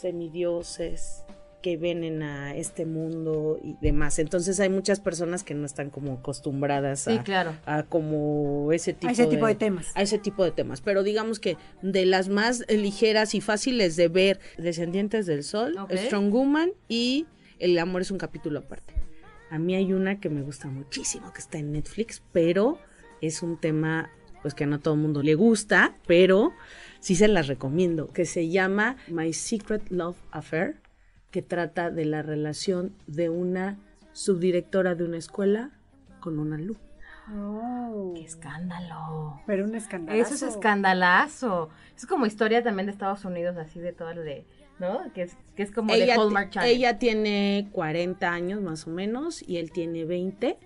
semidioses 0.01 1.23
que 1.67 1.75
vienen 1.75 2.23
a 2.23 2.55
este 2.55 2.85
mundo 2.85 3.59
y 3.61 3.75
demás. 3.81 4.19
Entonces 4.19 4.57
hay 4.61 4.69
muchas 4.69 5.01
personas 5.01 5.43
que 5.43 5.53
no 5.53 5.65
están 5.65 5.89
como 5.89 6.13
acostumbradas 6.13 7.01
Sí, 7.01 7.11
a, 7.17 7.23
claro. 7.23 7.57
a 7.65 7.83
como 7.83 8.71
ese 8.71 8.93
tipo 8.93 9.09
A 9.09 9.11
ese 9.11 9.25
tipo 9.27 9.45
de 9.45 9.55
temas. 9.55 9.87
a 9.95 10.01
ese 10.01 10.17
tipo 10.17 10.45
de 10.45 10.51
temas. 10.51 10.79
Pero 10.79 11.03
digamos 11.03 11.41
que 11.41 11.57
de 11.81 12.05
las 12.05 12.29
más 12.29 12.63
ligeras 12.69 13.35
y 13.35 13.41
fáciles 13.41 13.97
de 13.97 14.07
ver, 14.07 14.39
Descendientes 14.57 15.25
del 15.25 15.43
Sol. 15.43 15.75
Strong 15.91 16.31
Woman 16.31 16.71
y 16.87 17.25
El 17.59 17.77
amor 17.79 18.01
es 18.01 18.11
un 18.11 18.17
capítulo 18.17 18.59
aparte. 18.59 18.93
A 19.49 19.59
mí 19.59 19.75
hay 19.75 19.91
una 19.91 20.21
que 20.21 20.29
me 20.29 20.43
gusta 20.43 20.69
muchísimo, 20.69 21.33
que 21.33 21.39
está 21.39 21.57
en 21.57 21.73
Netflix, 21.73 22.23
pero 22.31 22.77
es 23.19 23.43
un 23.43 23.59
tema 23.59 24.09
pues 24.41 24.53
que 24.53 24.63
a 24.63 24.67
no 24.67 24.79
todo 24.79 24.93
el 24.93 25.01
mundo 25.01 25.21
le 25.21 25.35
gusta, 25.35 25.97
pero 26.07 26.53
sí 27.01 27.15
se 27.15 27.27
las 27.27 27.47
recomiendo, 27.47 28.09
que 28.13 28.23
se 28.25 28.47
llama 28.47 28.95
My 29.09 29.33
Secret 29.33 29.89
Love 29.89 30.15
Affair, 30.31 30.75
que 31.37 31.43
trata 31.43 31.91
de 31.91 32.03
la 32.05 32.23
relación 32.23 32.95
de 33.05 33.29
una 33.29 33.77
subdirectora 34.11 34.95
de 34.95 35.03
una 35.03 35.17
escuela 35.17 35.69
con 36.19 36.39
una 36.39 36.55
alumna. 36.55 36.79
Oh, 37.31 38.13
¡Qué 38.15 38.23
escándalo! 38.23 39.39
pero 39.45 39.65
un 39.65 39.75
escándalo. 39.75 40.19
Eso 40.19 40.33
es 40.33 40.41
escandalazo. 40.41 41.69
Es 41.95 42.07
como 42.07 42.25
historia 42.25 42.63
también 42.63 42.87
de 42.87 42.91
Estados 42.93 43.23
Unidos, 43.23 43.55
así 43.57 43.79
de 43.79 43.93
todo 43.93 44.15
lo 44.15 44.21
de, 44.23 44.47
¿no? 44.79 45.13
Que 45.13 45.21
es, 45.21 45.37
que 45.55 45.61
es 45.61 45.69
como 45.71 45.93
ella, 45.93 46.15
de 46.15 46.19
Hallmark 46.19 46.49
Channel. 46.49 46.71
ella 46.71 46.97
tiene 46.97 47.69
40 47.71 48.31
años 48.31 48.59
más 48.63 48.87
o 48.87 48.89
menos 48.89 49.47
y 49.47 49.57
él 49.57 49.71
tiene 49.71 50.05
20, 50.05 50.57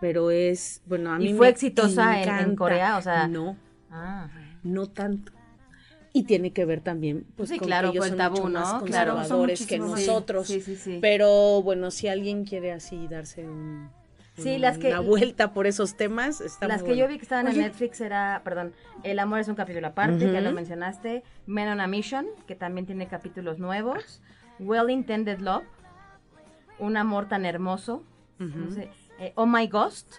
pero 0.00 0.32
es, 0.32 0.82
bueno, 0.86 1.12
a 1.12 1.20
¿Y 1.20 1.26
mí 1.26 1.34
fue 1.34 1.46
me 1.46 1.50
exitosa 1.52 2.20
en- 2.20 2.28
en. 2.50 2.56
Corea? 2.56 2.96
O 2.98 3.02
sea- 3.02 3.28
no, 3.28 3.56
Ah, 3.88 4.28
no 4.64 4.88
tanto. 4.88 5.30
Y 6.12 6.22
tiene 6.24 6.52
que 6.52 6.64
ver 6.64 6.80
también, 6.80 7.26
pues, 7.36 7.50
Sí, 7.50 7.58
con 7.58 7.66
claro, 7.68 7.90
que 7.92 7.98
ellos 7.98 8.08
son 8.08 8.16
tabú, 8.18 8.36
mucho 8.38 8.48
¿no? 8.48 8.60
más 8.60 8.82
Claro, 8.84 9.14
conservadores 9.14 9.66
que 9.66 9.78
muchísimo 9.78 9.88
más- 9.88 10.06
nosotros. 10.06 10.46
Sí, 10.48 10.60
sí. 10.60 10.98
Pero 11.02 11.62
bueno, 11.62 11.90
si 11.90 12.08
alguien 12.08 12.44
quiere 12.44 12.72
así 12.72 13.06
darse 13.08 13.46
un, 13.46 13.90
Sí, 14.36 14.54
un- 14.54 14.60
las 14.62 14.78
que- 14.78 14.88
una 14.88 15.00
vuelta 15.00 15.52
por 15.52 15.66
esos 15.66 15.96
temas, 15.96 16.40
está 16.40 16.66
Las 16.68 16.80
muy 16.80 16.90
que 16.90 16.96
yo 16.96 17.04
bueno. 17.04 17.12
vi 17.14 17.18
que 17.18 17.22
estaban 17.24 17.46
en 17.48 17.52
Oye. 17.52 17.62
Netflix 17.62 18.00
era, 18.00 18.40
perdón, 18.44 18.72
El 19.04 19.18
amor 19.20 19.38
es 19.40 19.48
un 19.48 19.54
capítulo 19.54 19.86
aparte, 19.86 20.18
que 20.26 20.32
ya 20.32 20.40
lo 20.40 20.50
mencionaste. 20.52 21.22
Men 21.46 21.68
on 21.68 21.80
a 21.80 21.86
Mission, 21.86 22.26
que 22.46 22.54
también 22.56 22.84
tiene 22.86 23.06
capítulos 23.06 23.58
nuevos. 23.58 24.20
Well 24.58 24.90
Intended 24.90 25.38
Love, 25.40 25.64
Un 26.80 26.96
amor 26.96 27.28
tan 27.28 27.44
hermoso. 27.44 28.02
no 28.38 28.70
sé, 28.70 28.88
eh, 29.20 29.32
oh 29.34 29.46
My 29.46 29.66
Ghost. 29.66 30.14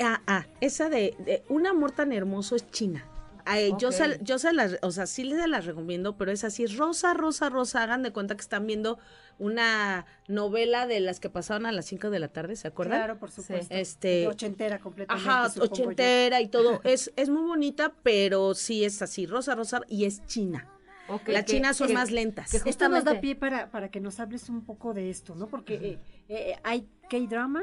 Ah, 0.00 0.20
ah, 0.26 0.44
esa 0.60 0.88
de, 0.88 1.14
de 1.18 1.42
Un 1.48 1.66
amor 1.66 1.92
tan 1.92 2.12
hermoso 2.12 2.56
es 2.56 2.68
China. 2.70 3.04
Ay, 3.44 3.72
yo, 3.78 3.92
se, 3.92 4.18
yo 4.22 4.38
se 4.38 4.52
las, 4.52 4.78
o 4.82 4.90
sea, 4.90 5.06
sí 5.06 5.24
les 5.24 5.46
las 5.48 5.66
recomiendo, 5.66 6.16
pero 6.16 6.30
es 6.32 6.44
así, 6.44 6.66
rosa, 6.66 7.14
rosa, 7.14 7.48
rosa, 7.48 7.82
hagan 7.82 8.02
de 8.02 8.12
cuenta 8.12 8.34
que 8.34 8.40
están 8.40 8.66
viendo 8.66 8.98
una 9.38 10.06
novela 10.28 10.86
de 10.86 11.00
las 11.00 11.18
que 11.20 11.30
pasaban 11.30 11.66
a 11.66 11.72
las 11.72 11.86
5 11.86 12.10
de 12.10 12.18
la 12.18 12.28
tarde, 12.28 12.56
¿se 12.56 12.68
acuerdan? 12.68 12.98
Claro, 12.98 13.18
por 13.18 13.30
supuesto. 13.30 13.74
Este- 13.74 14.26
ochentera 14.26 14.78
completamente. 14.78 15.28
Ajá, 15.28 15.52
yo. 15.54 15.62
ochentera 15.62 16.40
y 16.40 16.48
todo, 16.48 16.80
es, 16.84 17.12
es 17.16 17.30
muy 17.30 17.42
bonita, 17.42 17.94
pero 18.02 18.54
sí 18.54 18.84
es 18.84 19.00
así, 19.02 19.26
rosa, 19.26 19.54
rosa, 19.54 19.80
y 19.88 20.04
es 20.04 20.24
china. 20.26 20.68
Ok, 21.12 21.28
Las 21.28 21.44
que- 21.44 21.52
chinas 21.52 21.76
son 21.76 21.88
que- 21.88 21.94
más 21.94 22.10
lentas. 22.10 22.50
que 22.62 22.68
Esto 22.70 22.88
nos 22.88 23.04
da 23.04 23.20
pie 23.20 23.34
para, 23.36 23.70
para 23.70 23.90
que 23.90 24.00
nos 24.00 24.20
hables 24.20 24.48
un 24.48 24.64
poco 24.64 24.94
de 24.94 25.10
esto, 25.10 25.34
¿no? 25.34 25.48
Porque 25.48 25.74
eh, 25.74 25.98
eh, 26.28 26.54
hay 26.62 26.88
K-drama. 27.08 27.62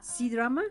C-drama 0.00 0.62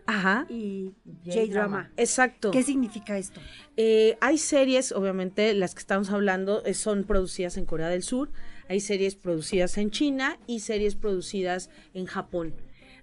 y 0.50 0.94
J-drama. 1.25 1.34
J-drama. 1.34 1.92
exacto. 1.98 2.51
¿Qué 2.51 2.63
significa 2.63 3.18
esto? 3.18 3.39
Eh, 3.78 4.18
hay 4.22 4.38
series, 4.38 4.92
obviamente, 4.92 5.54
las 5.54 5.75
que 5.75 5.80
estamos 5.80 6.10
hablando 6.10 6.63
eh, 6.66 6.74
son 6.74 7.04
producidas 7.04 7.58
en 7.58 7.66
Corea 7.66 7.89
del 7.89 8.04
Sur, 8.04 8.32
hay 8.68 8.80
series 8.80 9.16
producidas 9.16 9.78
en 9.78 9.92
China 9.92 10.38
y 10.48 10.60
series 10.62 10.96
producidas 10.96 11.70
en 11.94 12.06
Japón. 12.06 12.56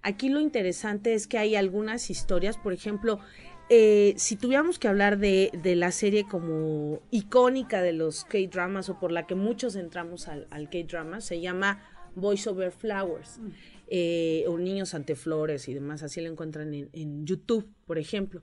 Aquí 0.03 0.29
lo 0.29 0.41
interesante 0.41 1.15
es 1.15 1.27
que 1.27 1.39
hay 1.39 1.57
algunas 1.57 2.11
historias, 2.11 2.57
por 2.57 2.73
ejemplo, 2.73 3.19
eh, 3.69 4.15
si 4.17 4.37
tuviéramos 4.37 4.79
que 4.79 4.89
hablar 4.89 5.19
de, 5.19 5.51
de 5.63 5.77
la 5.77 5.91
serie 5.91 6.27
como 6.27 7.01
icónica 7.11 7.83
de 7.83 7.93
los 7.93 8.25
K-dramas 8.25 8.89
o 8.89 8.99
por 8.99 9.13
la 9.13 9.27
que 9.27 9.35
muchos 9.35 9.77
entramos 9.77 10.29
al, 10.29 10.47
al 10.51 10.71
K-drama, 10.71 11.21
se 11.21 11.41
llama 11.41 11.83
Voice 12.15 12.49
Over 12.49 12.73
Flowers 12.73 13.41
eh, 13.89 14.45
o 14.49 14.59
Niños 14.59 14.95
ante 14.95 15.15
Flores 15.17 15.69
y 15.69 15.75
demás, 15.75 16.03
así 16.03 16.21
lo 16.21 16.31
encuentran 16.31 16.73
en, 16.75 16.91
en 16.93 17.27
YouTube, 17.27 17.69
por 17.87 17.99
ejemplo. 17.99 18.43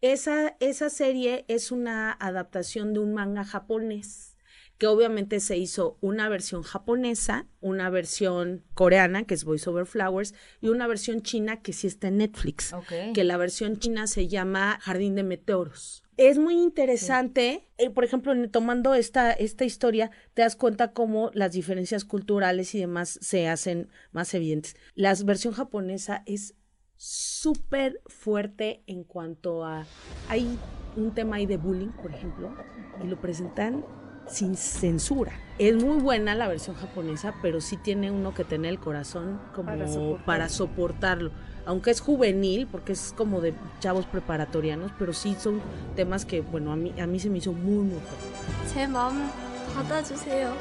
Esa, 0.00 0.56
esa 0.60 0.90
serie 0.90 1.44
es 1.48 1.72
una 1.72 2.12
adaptación 2.12 2.92
de 2.92 3.00
un 3.00 3.14
manga 3.14 3.44
japonés 3.44 4.33
que 4.78 4.86
obviamente 4.86 5.40
se 5.40 5.56
hizo 5.56 5.98
una 6.00 6.28
versión 6.28 6.62
japonesa, 6.62 7.46
una 7.60 7.90
versión 7.90 8.64
coreana, 8.74 9.24
que 9.24 9.34
es 9.34 9.44
Voice 9.44 9.68
Over 9.70 9.86
Flowers, 9.86 10.34
y 10.60 10.68
una 10.68 10.86
versión 10.86 11.22
china 11.22 11.62
que 11.62 11.72
sí 11.72 11.86
está 11.86 12.08
en 12.08 12.18
Netflix, 12.18 12.72
Ok. 12.72 13.12
que 13.14 13.24
la 13.24 13.36
versión 13.36 13.78
china 13.78 14.06
se 14.06 14.28
llama 14.28 14.78
Jardín 14.80 15.14
de 15.14 15.22
Meteoros. 15.22 16.02
Es 16.16 16.38
muy 16.38 16.54
interesante, 16.54 17.68
eh, 17.76 17.90
por 17.90 18.04
ejemplo, 18.04 18.32
tomando 18.50 18.94
esta, 18.94 19.32
esta 19.32 19.64
historia, 19.64 20.10
te 20.34 20.42
das 20.42 20.54
cuenta 20.54 20.92
cómo 20.92 21.30
las 21.34 21.52
diferencias 21.52 22.04
culturales 22.04 22.74
y 22.74 22.80
demás 22.80 23.18
se 23.20 23.48
hacen 23.48 23.88
más 24.12 24.32
evidentes. 24.34 24.76
La 24.94 25.14
versión 25.24 25.54
japonesa 25.54 26.22
es 26.26 26.54
súper 26.96 28.00
fuerte 28.06 28.82
en 28.86 29.02
cuanto 29.02 29.64
a... 29.64 29.86
Hay 30.28 30.56
un 30.96 31.12
tema 31.14 31.36
ahí 31.36 31.46
de 31.46 31.56
bullying, 31.56 31.90
por 32.00 32.12
ejemplo, 32.12 32.54
y 33.02 33.08
lo 33.08 33.20
presentan 33.20 33.84
sin 34.27 34.55
censura. 34.55 35.33
Es 35.57 35.75
muy 35.75 35.99
buena 36.01 36.35
la 36.35 36.47
versión 36.47 36.75
japonesa, 36.75 37.33
pero 37.41 37.59
sí 37.61 37.75
tiene 37.77 38.11
uno 38.11 38.33
que 38.33 38.43
tener 38.45 38.71
el 38.71 38.79
corazón 38.79 39.39
como 39.53 39.65
Para 39.67 39.79
para, 40.25 40.49
soportarlo. 40.49 40.49
soportarlo. 40.49 41.31
Aunque 41.65 41.91
es 41.91 41.99
juvenil, 42.01 42.65
porque 42.67 42.93
es 42.93 43.13
como 43.15 43.41
de 43.41 43.53
chavos 43.79 44.05
preparatorianos, 44.05 44.91
pero 44.97 45.13
sí 45.13 45.35
son 45.37 45.61
temas 45.95 46.25
que, 46.25 46.41
bueno, 46.41 46.71
a 46.71 46.75
mí, 46.75 46.93
a 46.99 47.05
mí 47.07 47.19
se 47.19 47.29
me 47.29 47.39
hizo 47.39 47.51
muy, 47.53 47.83
muy 47.83 47.99
fuerte. 47.99 48.73
제 48.73 48.87
마음 48.87 49.29
받아주세요. 49.75 50.53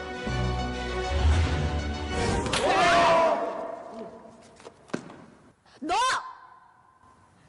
너! 5.81 5.95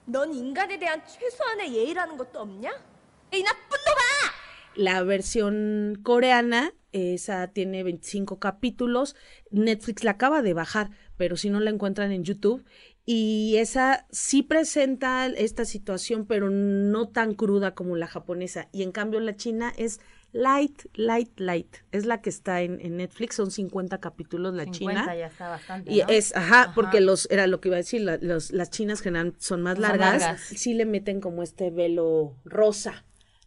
넌 0.06 0.34
인간에 0.34 0.78
대한 0.78 1.02
최소한의 1.06 1.76
예의라는 1.76 2.18
것도 2.18 2.40
없냐? 2.42 2.72
이 3.34 3.44
나쁜 3.44 3.78
놈아! 3.86 4.00
La 4.77 5.03
versión 5.03 5.99
coreana, 6.03 6.73
esa 6.93 7.49
tiene 7.49 7.83
25 7.83 8.39
capítulos. 8.39 9.15
Netflix 9.51 10.05
la 10.05 10.13
acaba 10.13 10.43
de 10.43 10.55
bajar, 10.55 10.91
pero 11.17 11.37
si 11.37 11.51
no 11.51 11.61
la 11.61 11.71
encuentran 11.71 12.13
en 12.13 12.25
YouTube. 12.25 12.65
Y 13.07 13.57
esa 13.59 14.07
sí 14.11 14.43
presenta 14.43 15.27
esta 15.27 15.65
situación, 15.65 16.25
pero 16.27 16.49
no 16.51 17.09
tan 17.09 17.35
cruda 17.35 17.75
como 17.75 17.97
la 17.97 18.07
japonesa. 18.07 18.69
Y 18.73 18.83
en 18.83 18.93
cambio 18.93 19.21
la 19.21 19.37
china 19.37 19.73
es 19.77 20.01
light, 20.33 20.85
light, 20.95 21.39
light. 21.39 21.77
Es 21.93 22.07
la 22.07 22.23
que 22.23 22.31
está 22.31 22.63
en, 22.63 22.81
en 22.81 22.97
Netflix, 22.97 23.37
son 23.37 23.51
50 23.51 23.99
capítulos 23.99 24.55
la 24.55 24.65
50 24.65 24.79
china. 25.03 25.17
ya 25.17 25.27
está 25.27 25.51
bastante, 25.51 25.93
Y 25.93 26.01
es, 26.09 26.35
ajá, 26.35 26.63
Ajá. 26.63 26.73
porque 26.75 27.01
los, 27.03 27.31
era 27.31 27.47
lo 27.47 27.61
que 27.61 27.69
iba 27.69 27.77
a 27.77 27.79
decir, 27.79 28.01
la- 28.01 28.17
los, 28.17 28.51
las 28.53 28.71
chinas 28.71 29.01
generalmente 29.03 29.39
son 29.43 29.61
más 29.63 29.75
Son 29.75 29.83
largas, 29.83 30.21
largas. 30.23 30.41
sí 30.41 30.73
le 30.75 30.87
meten 30.87 31.21
como 31.21 31.43
este 31.43 31.71
velo 31.71 32.35
rosa. 32.45 33.05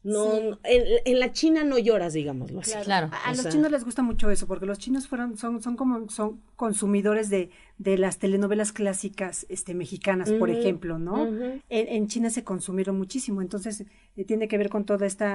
No, 0.07 0.31
Sí. 0.31 0.39
en, 0.63 0.83
en 1.05 1.19
la 1.19 1.31
China 1.31 1.63
no 1.63 1.77
lloras, 1.77 2.13
digámoslo 2.13 2.59
así. 2.61 2.73
Claro. 2.83 3.09
A, 3.25 3.31
los 3.31 3.41
sea- 3.41 3.51
chinos 3.51 3.71
les 3.71 3.83
gusta 3.83 4.01
mucho 4.01 4.29
eso, 4.31 4.47
porque 4.47 4.65
los 4.65 4.77
chinos 4.79 5.07
fueron, 5.07 5.37
son, 5.37 5.61
son 5.61 5.75
como 5.75 6.09
son 6.09 6.41
consumidores 6.55 7.29
de, 7.29 7.49
de 7.77 7.97
las 7.97 8.17
telenovelas 8.17 8.71
clásicas 8.71 9.45
este, 9.49 9.73
mexicanas, 9.75 10.31
por 10.31 10.49
ejemplo, 10.49 10.97
¿no? 10.97 11.27
en, 11.27 11.61
en 11.69 12.07
China 12.07 12.29
se 12.31 12.43
consumieron 12.43 12.97
muchísimo, 12.97 13.41
entonces 13.43 13.85
eh, 14.15 14.23
tiene 14.25 14.47
que 14.47 14.57
ver 14.57 14.69
con 14.69 14.83
todo 14.85 15.05
este 15.05 15.25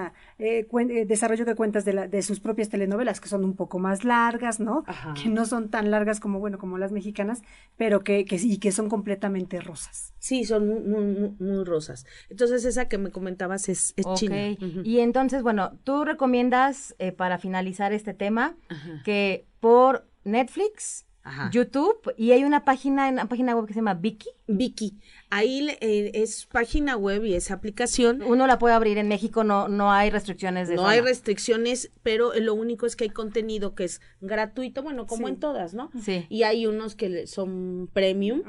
desarrollo 1.07 1.45
que 1.45 1.55
cuentas 1.55 1.85
de, 1.85 1.93
la, 1.93 2.09
de 2.09 2.23
sus 2.23 2.41
propias 2.41 2.69
telenovelas, 2.69 3.21
que 3.21 3.29
son 3.29 3.45
un 3.45 3.55
poco 3.55 3.79
más 3.79 4.05
largas, 4.05 4.61
¿no? 4.61 4.85
Ajá. 4.87 5.14
Que 5.14 5.29
no 5.29 5.47
son 5.47 5.69
tan 5.69 5.91
largas 5.91 6.21
como, 6.21 6.38
bueno, 6.41 6.59
como 6.59 6.79
las 6.79 6.93
mexicanas, 6.93 7.43
pero 7.76 8.00
que, 8.00 8.25
que, 8.25 8.37
y 8.37 8.59
que 8.59 8.73
son 8.73 8.88
completamente 8.88 9.61
rosas. 9.61 10.12
Sí, 10.19 10.45
son 10.45 10.69
muy, 10.91 11.35
muy, 11.38 11.64
rosas. 11.64 12.07
Entonces 12.31 12.64
esa 12.64 12.88
que 12.88 12.99
me 12.99 13.11
comentabas 13.11 13.69
es, 13.69 13.95
es 13.97 14.07
Ok. 14.07 14.17
china. 14.17 14.57
Y 14.85 15.00
entonces, 15.00 15.42
bueno, 15.42 15.73
tú 15.85 16.04
recomiendas 16.04 16.95
eh, 16.99 17.11
para 17.12 17.38
finalizar 17.38 17.92
este 17.92 18.14
tema 18.14 18.54
Ajá. 18.69 19.02
que 19.04 19.47
por 19.61 20.07
Netflix, 20.25 21.07
Ajá. 21.25 21.50
YouTube 21.52 22.12
y 22.16 22.33
hay 22.33 22.45
una 22.45 22.64
página, 22.64 23.09
una 23.09 23.26
página 23.26 23.54
web 23.57 23.66
que 23.66 23.73
se 23.73 23.81
llama 23.81 23.95
Viki. 23.95 24.28
Viki, 24.47 24.99
ahí 25.35 25.62
le- 25.62 25.79
eh, 25.81 26.11
es 26.23 26.45
página 26.47 26.97
web 26.97 27.25
y 27.25 27.33
es 27.35 27.51
aplicación. 27.51 28.23
Uno 28.23 28.47
la 28.47 28.59
puede 28.59 28.75
abrir 28.75 28.99
en 28.99 29.09
México, 29.09 29.45
no, 29.45 29.67
no 29.69 29.91
hay 29.91 30.11
restricciones 30.11 30.69
de 30.69 30.75
No 30.77 30.83
zona. 30.83 30.93
hay 30.93 31.01
restricciones, 31.01 31.91
pero 32.03 32.33
lo 32.39 32.53
único 32.55 32.85
es 32.85 32.97
que 32.97 33.05
hay 33.05 33.11
contenido 33.11 33.75
que 33.75 33.85
es 33.85 34.03
gratuito, 34.21 34.83
bueno, 34.83 35.07
como 35.07 35.27
Sí. 35.29 35.33
en 35.33 35.41
todas, 35.41 35.73
¿no? 35.73 35.91
Sí. 36.05 36.27
Y 36.29 36.43
hay 36.43 36.67
unos 36.67 36.95
que 36.97 37.09
le- 37.09 37.27
son 37.27 37.89
premium 37.95 38.43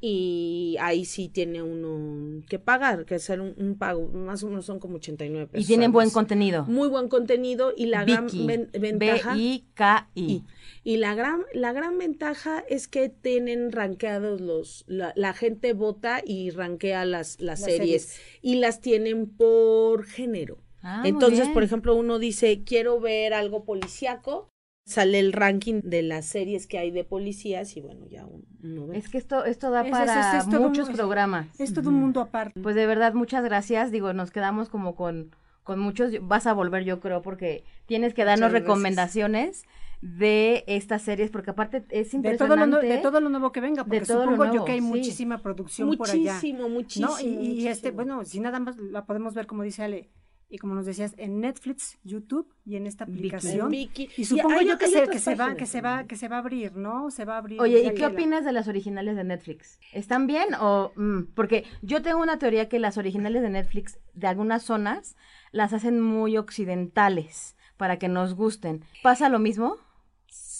y 0.00 0.76
ahí 0.80 1.04
sí 1.04 1.28
tiene 1.28 1.62
uno 1.62 2.42
que 2.48 2.58
pagar, 2.58 3.04
que 3.04 3.16
hacer 3.16 3.40
un, 3.40 3.54
un 3.58 3.76
pago, 3.76 4.08
más 4.08 4.42
o 4.42 4.48
menos 4.48 4.64
son 4.64 4.78
como 4.78 4.96
89 4.96 5.46
pesos. 5.48 5.64
Y 5.64 5.66
tienen 5.68 5.92
buen 5.92 6.08
contenido. 6.10 6.64
Muy 6.64 6.88
buen 6.88 7.08
contenido 7.08 7.72
y 7.76 7.86
la 7.86 8.04
gran 8.04 8.26
ven- 8.46 8.70
ventaja... 8.72 9.34
B-I-K-I. 9.34 10.22
Y, 10.22 10.44
y 10.84 10.96
la 10.96 11.14
gran, 11.14 11.42
la 11.52 11.72
gran 11.72 11.98
ventaja 11.98 12.64
es 12.68 12.88
que 12.88 13.08
tienen 13.08 13.70
rankeados 13.70 14.40
los, 14.40 14.84
la, 14.86 15.12
la 15.14 15.32
gente 15.34 15.72
vota 15.74 16.21
y 16.24 16.50
rankea 16.50 17.04
las, 17.04 17.40
las, 17.40 17.60
Las 17.60 17.70
series, 17.70 18.02
series. 18.02 18.20
y 18.42 18.54
las 18.56 18.80
tienen 18.80 19.26
por 19.28 20.04
género. 20.04 20.58
Ah, 20.82 21.02
Entonces, 21.04 21.48
por 21.48 21.62
ejemplo, 21.62 21.94
uno 21.94 22.18
dice, 22.18 22.62
quiero 22.64 22.98
ver 23.00 23.34
algo 23.34 23.64
policíaco, 23.64 24.48
sale 24.84 25.20
el 25.20 25.32
ranking 25.32 25.80
de 25.84 26.02
las 26.02 26.26
series 26.26 26.66
que 26.66 26.76
hay 26.78 26.90
de 26.90 27.04
policías 27.04 27.76
y 27.76 27.80
bueno, 27.80 28.04
ya 28.08 28.26
uno, 28.26 28.42
uno 28.64 28.86
ve. 28.88 28.98
Es 28.98 29.08
que 29.08 29.18
esto, 29.18 29.44
esto 29.44 29.70
da 29.70 29.82
Es- 29.82 29.86
es- 29.86 29.92
para 29.92 30.38
es 30.38 30.46
muchos 30.48 30.88
un- 30.88 30.96
programas. 30.96 31.46
Es 31.60 31.72
todo 31.72 31.88
un 31.90 31.94
mundo 31.96 32.20
aparte. 32.20 32.58
Pues 32.60 32.74
de 32.74 32.86
verdad, 32.86 33.14
muchas 33.14 33.44
gracias. 33.44 33.92
Digo, 33.92 34.12
nos 34.12 34.32
quedamos 34.32 34.68
como 34.68 34.96
con, 34.96 35.30
con 35.62 35.78
muchos. 35.78 36.10
Vas 36.22 36.48
a 36.48 36.52
volver, 36.52 36.82
yo 36.82 36.98
creo, 36.98 37.22
porque 37.22 37.62
tienes 37.86 38.12
que 38.12 38.24
darnos 38.24 38.50
gracias. 38.50 39.62
De 40.02 40.64
estas 40.66 41.02
series, 41.02 41.30
porque 41.30 41.50
aparte 41.52 41.78
es 41.88 42.10
De 42.10 42.16
impresionante. 42.18 42.36
todo, 42.38 42.56
lo, 42.56 42.66
nue- 42.66 42.88
de 42.88 42.98
todo 42.98 43.20
lo 43.20 43.28
nuevo 43.28 43.52
que 43.52 43.60
venga, 43.60 43.84
porque 43.84 44.00
todo 44.02 44.18
lo 44.18 44.22
supongo 44.32 44.44
nuevo, 44.44 44.54
yo 44.56 44.64
que 44.64 44.72
hay 44.72 44.80
sí. 44.80 44.84
muchísima 44.86 45.38
producción 45.38 45.96
por 45.96 46.10
allá. 46.10 46.34
Muchísimo, 46.34 46.68
muchísimo. 46.68 47.08
¿no? 47.08 47.20
Y, 47.20 47.24
y 47.62 47.68
este, 47.68 47.92
muchísimo. 47.92 47.94
bueno, 47.94 48.24
si 48.24 48.40
nada 48.40 48.58
más 48.60 48.76
la 48.78 49.06
podemos 49.06 49.32
ver, 49.34 49.46
como 49.46 49.62
dice 49.62 49.84
Ale, 49.84 50.10
y 50.48 50.58
como 50.58 50.74
nos 50.74 50.84
decías, 50.84 51.14
en 51.16 51.40
Netflix, 51.40 51.98
YouTube 52.04 52.52
y 52.66 52.76
en 52.76 52.86
esta 52.86 53.04
aplicación. 53.04 53.72
Y 53.72 53.88
supongo 54.26 54.58
hay- 54.58 54.66
yo 54.66 54.76
que 54.76 54.86
se, 54.88 55.08
que 55.08 55.18
se 55.18 55.34
va, 55.34 55.54
que 55.54 55.64
se 55.64 55.80
va, 55.80 56.04
que 56.04 56.16
se 56.16 56.28
va 56.28 56.36
a 56.36 56.38
abrir, 56.40 56.76
¿no? 56.76 57.10
Se 57.10 57.24
va 57.24 57.36
a 57.36 57.38
abrir. 57.38 57.58
Oye, 57.58 57.80
¿y 57.82 57.94
qué 57.94 58.02
la- 58.02 58.08
opinas 58.08 58.44
de 58.44 58.52
las 58.52 58.68
originales 58.68 59.16
de 59.16 59.24
Netflix? 59.24 59.78
¿Están 59.94 60.26
bien 60.26 60.48
o...? 60.60 60.92
mm, 60.96 61.32
porque 61.34 61.64
yo 61.80 62.02
tengo 62.02 62.20
una 62.20 62.38
teoría 62.38 62.68
que 62.68 62.78
las 62.80 62.98
originales 62.98 63.40
de 63.40 63.48
Netflix, 63.50 63.98
de 64.12 64.26
algunas 64.26 64.62
zonas, 64.62 65.16
las 65.52 65.72
hacen 65.72 66.00
muy 66.02 66.36
occidentales 66.36 67.56
para 67.78 67.98
que 67.98 68.08
nos 68.08 68.34
gusten. 68.34 68.84
¿Pasa 69.02 69.28
lo 69.30 69.38
mismo? 69.38 69.76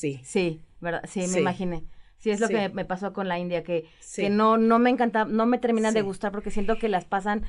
Sí. 0.03 0.21
Sí, 0.25 0.61
¿verdad? 0.81 1.03
Sí, 1.09 1.21
me 1.21 1.29
Sí. 1.29 1.39
imaginé. 1.39 1.85
Sí, 2.19 2.31
es 2.31 2.41
lo 2.41 2.49
Sí. 2.49 2.55
que 2.55 2.69
me 2.71 2.85
pasó 2.85 3.13
con 3.13 3.29
la 3.29 3.39
India, 3.39 3.63
que, 3.63 3.85
Sí. 4.01 4.23
que 4.23 4.31
no, 4.31 4.57
no 4.57 4.79
me 4.81 4.91
encanta, 4.91 5.25
no 5.25 5.47
me 5.47 5.59
terminan 5.59 5.95
de 5.95 6.03
gustar 6.03 6.33
porque 6.33 6.51
siento 6.51 6.77
que 6.77 6.89
las 6.89 7.05
pasan 7.05 7.45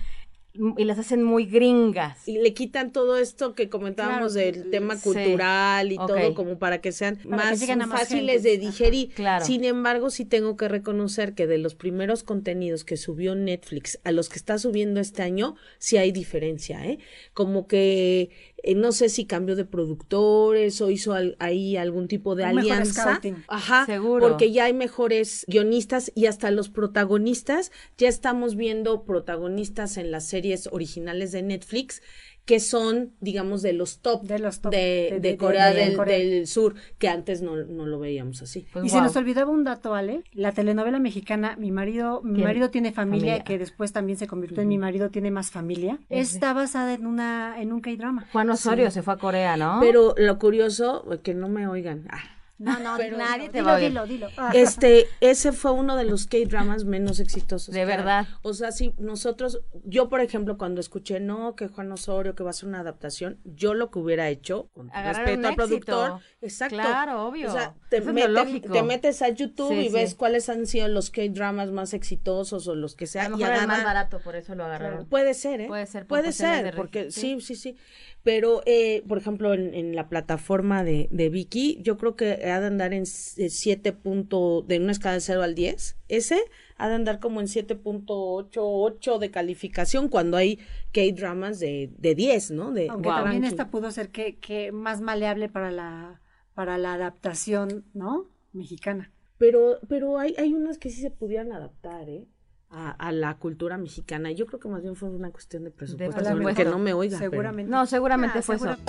y 0.78 0.84
las 0.84 1.00
hacen 1.00 1.24
muy 1.24 1.46
gringas. 1.48 2.28
y 2.28 2.38
le 2.38 2.54
quitan 2.54 2.92
todo 2.92 3.18
esto 3.18 3.56
que 3.56 3.70
comentábamos 3.70 4.34
Claro, 4.34 4.52
del 4.52 4.70
tema 4.70 4.96
sí, 4.98 5.04
cultural 5.06 5.92
y 5.92 5.96
todo 5.98 6.36
como 6.36 6.60
para 6.60 6.80
que 6.80 6.92
sean 6.92 7.18
más 7.26 7.60
fáciles 7.90 8.44
de 8.44 8.60
digerir. 8.60 9.10
Claro. 9.16 9.44
Sin 9.44 9.64
embargo, 9.64 10.12
sí 10.12 10.26
tengo 10.26 10.56
que 10.56 10.68
reconocer 10.68 11.34
que 11.34 11.48
de 11.48 11.58
los 11.58 11.74
primeros 11.74 12.22
contenidos 12.22 12.86
que 12.86 12.98
subió 12.98 13.34
Netflix 13.34 14.00
a 14.04 14.12
los 14.12 14.30
que 14.30 14.36
está 14.38 14.60
subiendo 14.60 15.00
este 15.00 15.24
año, 15.24 15.56
sí 15.80 15.98
hay 15.98 16.12
diferencia, 16.12 16.86
¿eh? 16.86 17.00
Como 17.34 17.66
que 17.68 18.30
eh, 18.64 18.76
no 18.76 18.92
sé 18.94 19.10
si 19.10 19.26
cambió 19.26 19.56
de 19.56 19.66
productores 19.66 20.80
o 20.82 20.90
hizo 20.90 21.14
al- 21.14 21.36
ahí 21.40 21.76
algún 21.78 22.08
tipo 22.08 22.36
de 22.36 22.44
Un 22.46 22.60
alianza. 22.60 23.20
Ajá, 23.48 23.86
Seguro. 23.86 24.28
porque 24.28 24.52
ya 24.52 24.66
hay 24.66 24.74
mejores 24.74 25.46
guionistas 25.48 26.12
y 26.16 26.26
hasta 26.28 26.50
los 26.50 26.70
protagonistas, 26.70 27.72
ya 27.98 28.08
estamos 28.08 28.56
viendo 28.56 29.04
protagonistas 29.04 29.98
en 29.98 30.12
las 30.12 30.26
series 30.26 30.68
originales 30.72 31.32
de 31.32 31.44
Netflix 31.44 32.02
que 32.46 32.60
son, 32.60 33.14
digamos, 33.22 33.62
de 33.62 33.72
los 33.72 34.00
top 34.00 34.24
De 34.24 34.38
los 34.38 34.60
top 34.60 34.72
de, 34.74 34.78
de- 34.78 35.10
de 35.12 35.20
de- 35.20 35.30
de- 35.32 35.38
Corea, 35.38 35.72
de 35.72 35.86
del, 35.86 35.96
Corea. 35.96 36.18
del 36.18 36.46
Sur, 36.48 36.76
que 36.98 37.08
antes 37.08 37.42
no, 37.42 37.56
no 37.56 37.86
lo 37.86 38.00
veíamos 38.00 38.42
así. 38.42 38.66
Pues, 38.74 38.84
y 38.86 38.90
se 38.90 39.00
nos 39.00 39.16
olvidaba 39.16 39.50
un 39.50 39.64
dato, 39.64 39.96
Ale, 39.96 40.24
la 40.34 40.52
telenovela 40.52 41.00
mexicana, 41.00 41.56
mi 41.58 41.72
marido, 41.72 42.22
mi 42.22 42.34
Tiene 42.36 42.44
marido 42.44 42.70
tiene 42.70 42.92
familia, 42.92 43.32
familia. 43.36 43.44
que 43.46 43.58
después 43.58 43.94
también 43.94 44.18
se 44.18 44.28
convirtió 44.28 44.62
en 44.62 44.68
mi 44.68 44.78
marido 44.78 45.10
tiene 45.10 45.32
más 45.32 45.52
familia. 45.52 46.00
Está 46.10 46.54
basada 46.54 46.94
en 46.94 47.06
una, 47.06 47.62
en 47.62 47.72
un 47.72 47.80
K-drama. 47.80 48.28
Juan 48.34 48.50
Osorio 48.50 48.92
se 48.92 49.04
fue 49.04 49.14
a 49.14 49.18
Corea, 49.18 49.56
¿no? 49.56 49.78
Pero 49.80 50.14
lo 50.18 50.38
curioso, 50.38 51.06
que 51.24 51.34
no 51.34 51.48
me 51.48 51.68
oigan, 51.68 52.08
ah, 52.10 52.20
No, 52.64 52.80
no, 52.80 52.94
Pero- 52.98 53.18
nadie 53.18 53.50
te 53.50 53.60
Dilo, 53.60 53.66
va 53.66 53.74
a 53.74 53.78
oír. 53.78 53.88
dilo, 53.90 54.06
dilo. 54.08 54.28
Ah. 54.38 54.52
Este, 54.54 55.08
ese 55.22 55.52
fue 55.52 55.72
uno 55.72 55.96
de 55.96 56.06
los 56.06 56.26
K-dramas 56.28 56.86
menos 56.86 57.20
exitosos. 57.20 57.74
De 57.74 57.86
verdad. 57.86 58.28
O 58.42 58.54
sea, 58.54 58.72
si 58.72 58.94
nosotros, 58.98 59.62
yo 59.86 60.10
por 60.10 60.22
ejemplo, 60.22 60.58
cuando 60.58 60.80
escuché, 60.82 61.20
no, 61.20 61.56
que 61.56 61.68
Juan 61.68 61.92
Osorio, 61.92 62.36
que 62.36 62.44
va 62.44 62.50
a 62.52 62.54
ser 62.54 62.70
una 62.70 62.80
adaptación, 62.80 63.40
yo 63.44 63.74
lo 63.74 63.92
que 63.92 64.00
hubiera 64.00 64.30
hecho, 64.30 64.70
con 64.74 64.90
Agarrar 64.92 65.26
respeto 65.26 65.48
al 65.48 65.56
productor, 65.56 66.20
exacto. 66.42 66.76
Claro, 66.76 67.28
obvio. 67.28 67.50
O 67.50 67.52
sea, 67.52 67.76
te, 67.90 68.02
meten- 68.04 68.72
te 68.72 68.84
metes 68.84 69.22
a 69.22 69.30
YouTube 69.30 69.70
Sí, 69.70 69.88
y 69.88 69.90
ves 69.90 70.12
sí. 70.12 70.16
cuáles 70.16 70.50
han 70.50 70.66
sido 70.68 70.88
los 70.88 71.10
K-dramas 71.10 71.72
más 71.72 71.94
exitosos 71.94 72.68
o 72.68 72.76
los 72.76 72.96
que 72.96 73.06
A 73.06 73.08
sea. 73.08 73.30
lo 73.30 73.36
y 73.36 73.40
mejor 73.40 73.54
era 73.54 73.62
el 73.64 73.68
más 73.68 73.84
barato, 73.84 74.20
por 74.20 74.36
eso 74.36 74.56
lo 74.56 74.64
agarraron. 74.66 75.06
Puede 75.08 75.34
ser, 75.34 75.62
¿eh? 75.62 75.68
Puede 75.68 75.86
ser 75.86 76.06
Puede 76.08 76.32
ser, 76.32 76.76
porque 76.76 77.12
sí. 77.12 77.40
sí, 77.40 77.42
sí, 77.42 77.56
sí. 77.56 77.78
Pero, 78.24 78.62
eh, 78.66 79.04
por 79.08 79.18
ejemplo, 79.18 79.54
en, 79.54 79.74
en 79.74 79.96
la 79.96 80.08
plataforma 80.08 80.84
de, 80.86 81.10
de 81.12 81.30
Vicky, 81.30 81.80
yo 81.82 81.98
creo 81.98 82.16
que 82.16 82.40
ha 82.54 82.60
de 82.62 82.68
andar 82.68 82.94
en 82.94 83.06
7 83.06 83.94
punto, 83.94 84.64
de 84.68 84.80
una 84.80 84.92
escala 84.92 85.16
de 85.16 85.22
0 85.22 85.44
al 85.44 85.56
10. 85.56 85.98
Ese 86.08 86.40
ha 86.78 86.88
de 86.90 86.96
andar 86.96 87.20
como 87.20 87.42
en 87.42 87.48
7.88 87.48 89.20
de 89.20 89.32
calificación 89.32 90.10
cuando 90.10 90.38
hay 90.38 90.60
K-dramas 90.92 91.60
de, 91.60 91.92
de 91.98 92.16
10, 92.16 92.52
¿no? 92.52 92.72
De, 92.72 92.90
Aunque 92.90 93.10
también 93.10 93.44
esta 93.44 93.70
pudo 93.70 93.92
ser 93.92 94.10
que, 94.10 94.38
que 94.38 94.72
más 94.72 95.02
maleable 95.02 95.50
para 95.50 95.72
la, 95.72 96.22
para 96.54 96.78
la 96.78 96.94
adaptación, 96.94 97.86
¿no? 97.94 98.30
Mexicana. 98.52 99.12
Pero, 99.38 99.80
pero 99.88 100.20
hay, 100.20 100.36
hay 100.38 100.54
unas 100.54 100.78
que 100.78 100.90
sí 100.90 101.02
se 101.02 101.12
pudieran 101.12 101.52
adaptar, 101.52 102.10
¿eh? 102.10 102.28
A, 102.76 102.90
a 102.90 103.12
la 103.12 103.36
cultura 103.36 103.78
mexicana. 103.78 104.32
Yo 104.32 104.48
creo 104.48 104.60
que 104.60 104.68
más 104.68 104.82
bien 104.82 104.96
fue 104.96 105.08
una 105.10 105.30
cuestión 105.30 105.64
de 105.64 105.70
presupuesto. 105.70 106.16
presupuesto. 106.32 106.64
que 106.64 106.70
no 106.70 106.80
me 106.80 106.92
oiga. 106.94 107.20
pero- 107.20 107.30
Seguramente. 107.30 107.70
No, 107.72 107.86
seguramente 107.86 108.40
Ah, 108.40 108.42
fue 108.42 108.56
segura- 108.58 108.74
eso. 108.74 108.82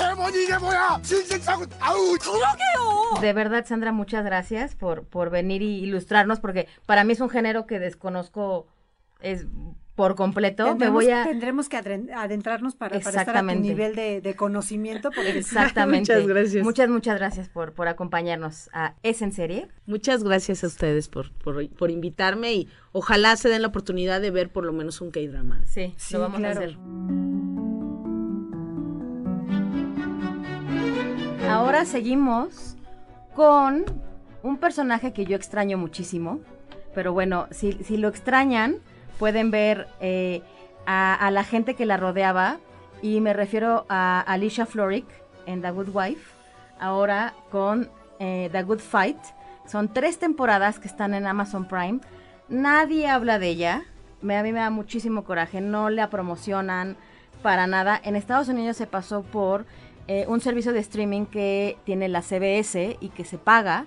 De 3.20 3.32
verdad, 3.34 3.66
Sandra, 3.66 3.92
muchas 3.92 4.24
gracias 4.24 4.74
por, 4.74 5.04
por 5.04 5.28
venir 5.28 5.60
y 5.60 5.80
ilustrarnos, 5.82 6.40
porque 6.40 6.66
para 6.86 7.04
mí 7.04 7.12
es 7.12 7.20
un 7.20 7.28
género 7.28 7.66
que 7.66 7.78
desconozco 7.78 8.68
es 9.20 9.44
por 9.94 10.16
completo. 10.16 10.64
Me 10.64 10.70
Tendremos, 10.70 11.04
voy 11.04 11.12
a... 11.12 11.24
tendremos 11.24 11.68
que 11.68 11.76
adentrarnos 11.76 12.74
para, 12.74 12.98
para 13.00 13.20
estar 13.20 13.37
a 13.37 13.40
tu 13.40 13.61
nivel 13.61 13.94
de, 13.94 14.20
de 14.20 14.35
conocimiento. 14.35 15.11
Porque 15.11 15.38
Exactamente. 15.38 16.12
Muchas 16.14 16.26
gracias. 16.26 16.64
Muchas, 16.64 16.88
muchas 16.88 17.18
gracias 17.18 17.48
por, 17.48 17.72
por 17.72 17.88
acompañarnos 17.88 18.70
a 18.72 18.94
Es 19.02 19.22
en 19.22 19.33
Serie. 19.33 19.68
Muchas 19.87 20.24
gracias 20.24 20.64
a 20.64 20.66
ustedes 20.66 21.09
por, 21.09 21.33
por, 21.33 21.68
por 21.70 21.90
invitarme 21.90 22.54
y 22.54 22.68
ojalá 22.92 23.37
se 23.37 23.48
den 23.48 23.62
la 23.62 23.68
oportunidad 23.68 24.20
de 24.20 24.30
ver 24.30 24.50
por 24.50 24.64
lo 24.64 24.72
menos 24.72 25.00
un 25.00 25.11
K-drama. 25.11 25.62
Sí, 25.64 25.94
Sí, 25.96 26.14
lo 26.14 26.20
vamos 26.20 26.38
claro. 26.40 26.61
a 26.61 26.64
hacer. 26.64 26.76
Ahora 31.48 31.85
seguimos 31.85 32.76
con 33.35 33.85
un 34.42 34.57
personaje 34.59 35.12
que 35.12 35.24
yo 35.24 35.37
extraño 35.37 35.78
muchísimo. 35.78 36.40
Pero 36.94 37.12
bueno, 37.12 37.46
si, 37.50 37.72
si 37.85 37.96
lo 37.96 38.09
extrañan, 38.09 38.76
pueden 39.18 39.50
ver 39.50 39.88
eh, 40.00 40.42
a, 40.87 41.31
la 41.31 41.44
gente 41.44 41.74
que 41.74 41.87
la 41.87 41.96
rodeaba. 41.96 42.59
Y 43.03 43.20
me 43.20 43.33
refiero 43.33 43.85
a 43.88 44.20
Alicia 44.20 44.66
Florrick 44.66 45.07
en 45.46 45.62
The 45.62 45.70
Good 45.70 45.88
Wife. 45.92 46.33
Ahora 46.81 47.35
con 47.50 47.90
eh, 48.18 48.48
The 48.53 48.62
Good 48.62 48.81
Fight. 48.81 49.18
Son 49.66 49.92
tres 49.92 50.18
temporadas 50.18 50.79
que 50.79 50.88
están 50.88 51.14
en 51.14 51.27
Amazon 51.27 51.66
Prime. 51.66 52.00
Nadie 52.48 53.09
habla 53.09 53.38
de 53.38 53.48
ella. 53.48 53.85
A 54.22 54.42
mí 54.42 54.53
me 54.53 54.61
da 54.61 54.70
muchísimo 54.70 55.24
coraje. 55.24 55.61
No 55.61 55.90
la 55.90 56.11
promocionan 56.11 56.96
para 57.42 57.66
nada. 57.66 58.00
En 58.03 58.16
Estados 58.16 58.48
Unidos 58.48 58.77
se 58.77 58.87
pasó 58.87 59.22
por 59.22 59.66
eh, 60.09 60.24
un 60.29 60.40
servicio 60.40 60.72
de 60.72 60.81
streaming 60.81 61.27
que 61.27 61.77
tiene 61.85 62.09
la 62.09 62.22
CBS 62.22 62.96
y 63.00 63.09
que 63.11 63.24
se 63.24 63.38
paga. 63.38 63.87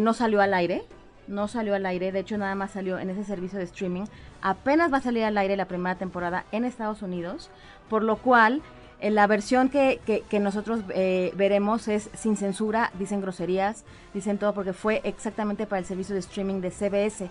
No 0.00 0.14
salió 0.14 0.40
al 0.40 0.52
aire. 0.52 0.82
No 1.28 1.46
salió 1.46 1.74
al 1.76 1.86
aire. 1.86 2.10
De 2.10 2.20
hecho, 2.20 2.36
nada 2.38 2.56
más 2.56 2.72
salió 2.72 2.98
en 2.98 3.10
ese 3.10 3.22
servicio 3.22 3.58
de 3.58 3.64
streaming. 3.64 4.06
Apenas 4.50 4.92
va 4.92 4.98
a 4.98 5.00
salir 5.00 5.24
al 5.24 5.36
aire 5.38 5.56
la 5.56 5.64
primera 5.64 5.96
temporada 5.96 6.44
en 6.52 6.64
Estados 6.64 7.02
Unidos. 7.02 7.50
Por 7.90 8.04
lo 8.04 8.14
cual, 8.16 8.62
eh, 9.00 9.10
la 9.10 9.26
versión 9.26 9.68
que, 9.70 10.00
que- 10.06 10.20
que 10.22 10.38
nosotros 10.38 10.80
eh, 10.94 11.32
veremos 11.34 11.88
es 11.88 12.10
sin 12.14 12.36
censura. 12.36 12.92
Dicen 12.96 13.20
groserías. 13.20 13.84
Dicen 14.14 14.38
todo 14.38 14.54
porque 14.54 14.72
fue 14.72 15.00
exactamente 15.02 15.66
para 15.66 15.80
el 15.80 15.84
servicio 15.84 16.14
de 16.14 16.20
streaming 16.20 16.60
de 16.60 16.70
CBS. 16.70 17.28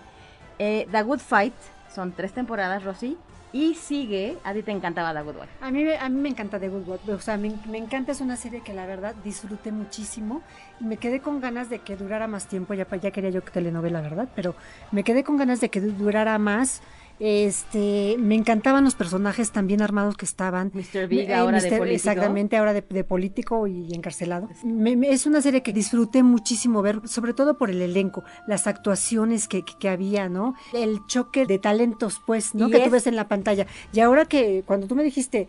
Eh, 0.58 0.86
The 0.92 1.02
Good 1.02 1.20
Fight. 1.20 1.54
Son 1.94 2.12
tres 2.12 2.32
temporadas, 2.34 2.84
Rosy. 2.84 3.16
Y 3.52 3.74
sigue. 3.76 4.36
A 4.44 4.52
ti 4.52 4.62
te 4.62 4.70
encantaba 4.72 5.14
The 5.14 5.22
Good 5.22 5.36
Wife. 5.36 5.52
A 5.62 5.70
mí, 5.70 5.84
a 5.90 6.08
mí 6.10 6.20
me 6.20 6.28
encanta 6.28 6.60
The 6.60 6.68
Good 6.68 6.86
Wife, 6.86 7.12
o 7.12 7.20
sea, 7.20 7.38
me, 7.38 7.54
me 7.70 7.78
encanta, 7.78 8.12
es 8.12 8.20
una 8.20 8.36
serie 8.36 8.60
que 8.60 8.74
la 8.74 8.84
verdad 8.84 9.14
disfruté 9.24 9.72
muchísimo 9.72 10.42
me 10.78 10.98
quedé 10.98 11.20
con 11.20 11.40
ganas 11.40 11.70
de 11.70 11.78
que 11.78 11.96
durara 11.96 12.26
más 12.26 12.48
tiempo, 12.48 12.74
ya, 12.74 12.86
ya 13.00 13.10
quería 13.10 13.30
yo 13.30 13.42
que 13.42 13.50
telenovela, 13.50 14.02
¿verdad? 14.02 14.28
Pero 14.36 14.54
me 14.92 15.04
quedé 15.04 15.24
con 15.24 15.38
ganas 15.38 15.58
de 15.62 15.70
que 15.70 15.80
du- 15.80 15.92
durara 15.92 16.36
más. 16.36 16.82
Este, 17.18 18.16
me 18.18 18.34
encantaban 18.34 18.84
los 18.84 18.94
personajes 18.94 19.50
tan 19.50 19.66
bien 19.66 19.82
armados 19.82 20.16
que 20.16 20.24
estaban. 20.24 20.70
Mr. 20.74 21.08
Big 21.08 21.28
Eh, 21.30 21.34
ahora 21.34 21.60
de 21.60 21.68
político. 21.70 21.94
Exactamente, 22.10 22.56
ahora 22.56 22.72
de, 22.72 22.82
de 22.88 23.04
político 23.04 23.66
y 23.66 23.92
encarcelado. 23.94 24.48
Me- 24.64 24.96
me- 24.96 25.10
es 25.10 25.26
una 25.26 25.40
serie 25.40 25.62
que 25.62 25.72
disfruté 25.72 26.22
muchísimo 26.22 26.82
ver, 26.82 27.00
sobre 27.08 27.32
todo 27.34 27.56
por 27.58 27.70
el 27.70 27.80
elenco, 27.82 28.22
las 28.46 28.66
actuaciones 28.66 29.48
que, 29.48 29.62
que- 29.64 29.74
que 29.78 29.88
había, 29.88 30.28
¿no? 30.28 30.54
El 30.72 31.00
choque 31.06 31.46
de 31.46 31.58
talentos, 31.58 32.20
pues, 32.26 32.54
¿no? 32.54 32.68
Que 32.68 32.78
tú 32.78 32.84
es- 32.86 32.90
ves 32.92 33.06
en 33.06 33.16
la 33.16 33.28
pantalla. 33.28 33.66
Y 33.92 34.00
ahora 34.00 34.24
que, 34.26 34.62
cuando 34.66 34.86
tú 34.86 34.94
me 34.94 35.02
dijiste, 35.04 35.48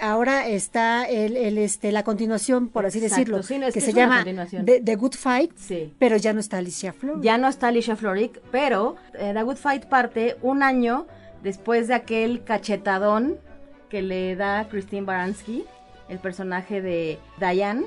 ahora 0.00 0.46
está 0.48 1.04
el, 1.08 1.36
el, 1.36 1.58
este, 1.58 1.92
la 1.92 2.02
continuación, 2.04 2.68
por 2.68 2.86
así 2.86 2.98
Exacto, 2.98 3.16
decirlo, 3.16 3.42
sí, 3.42 3.58
no, 3.58 3.66
es 3.66 3.74
que 3.74 3.80
que 3.80 3.86
se 3.86 3.92
llama. 3.92 4.24
The, 4.24 4.80
The 4.80 4.96
Good 4.96 5.14
Fight, 5.14 5.52
Sí. 5.56 5.92
pero 5.98 6.16
ya 6.16 6.32
no 6.32 6.40
está 6.40 6.58
Alicia 6.58 6.92
Flores. 6.92 7.22
Ya 7.22 7.38
no 7.38 7.48
está 7.48 7.68
Alicia 7.68 7.96
Florrick, 7.96 8.40
pero 8.50 8.96
eh, 9.18 9.32
The 9.34 9.42
Good 9.42 9.56
Fight 9.56 9.84
parte 9.86 10.36
un 10.42 10.62
año 10.62 11.06
después 11.42 11.88
de 11.88 11.94
aquel 11.94 12.44
cachetadón 12.44 13.38
que 13.88 14.02
le 14.02 14.36
da 14.36 14.68
Christine 14.68 15.02
Baranski, 15.06 15.64
el 16.08 16.18
personaje 16.18 16.80
de 16.80 17.18
Diane, 17.40 17.84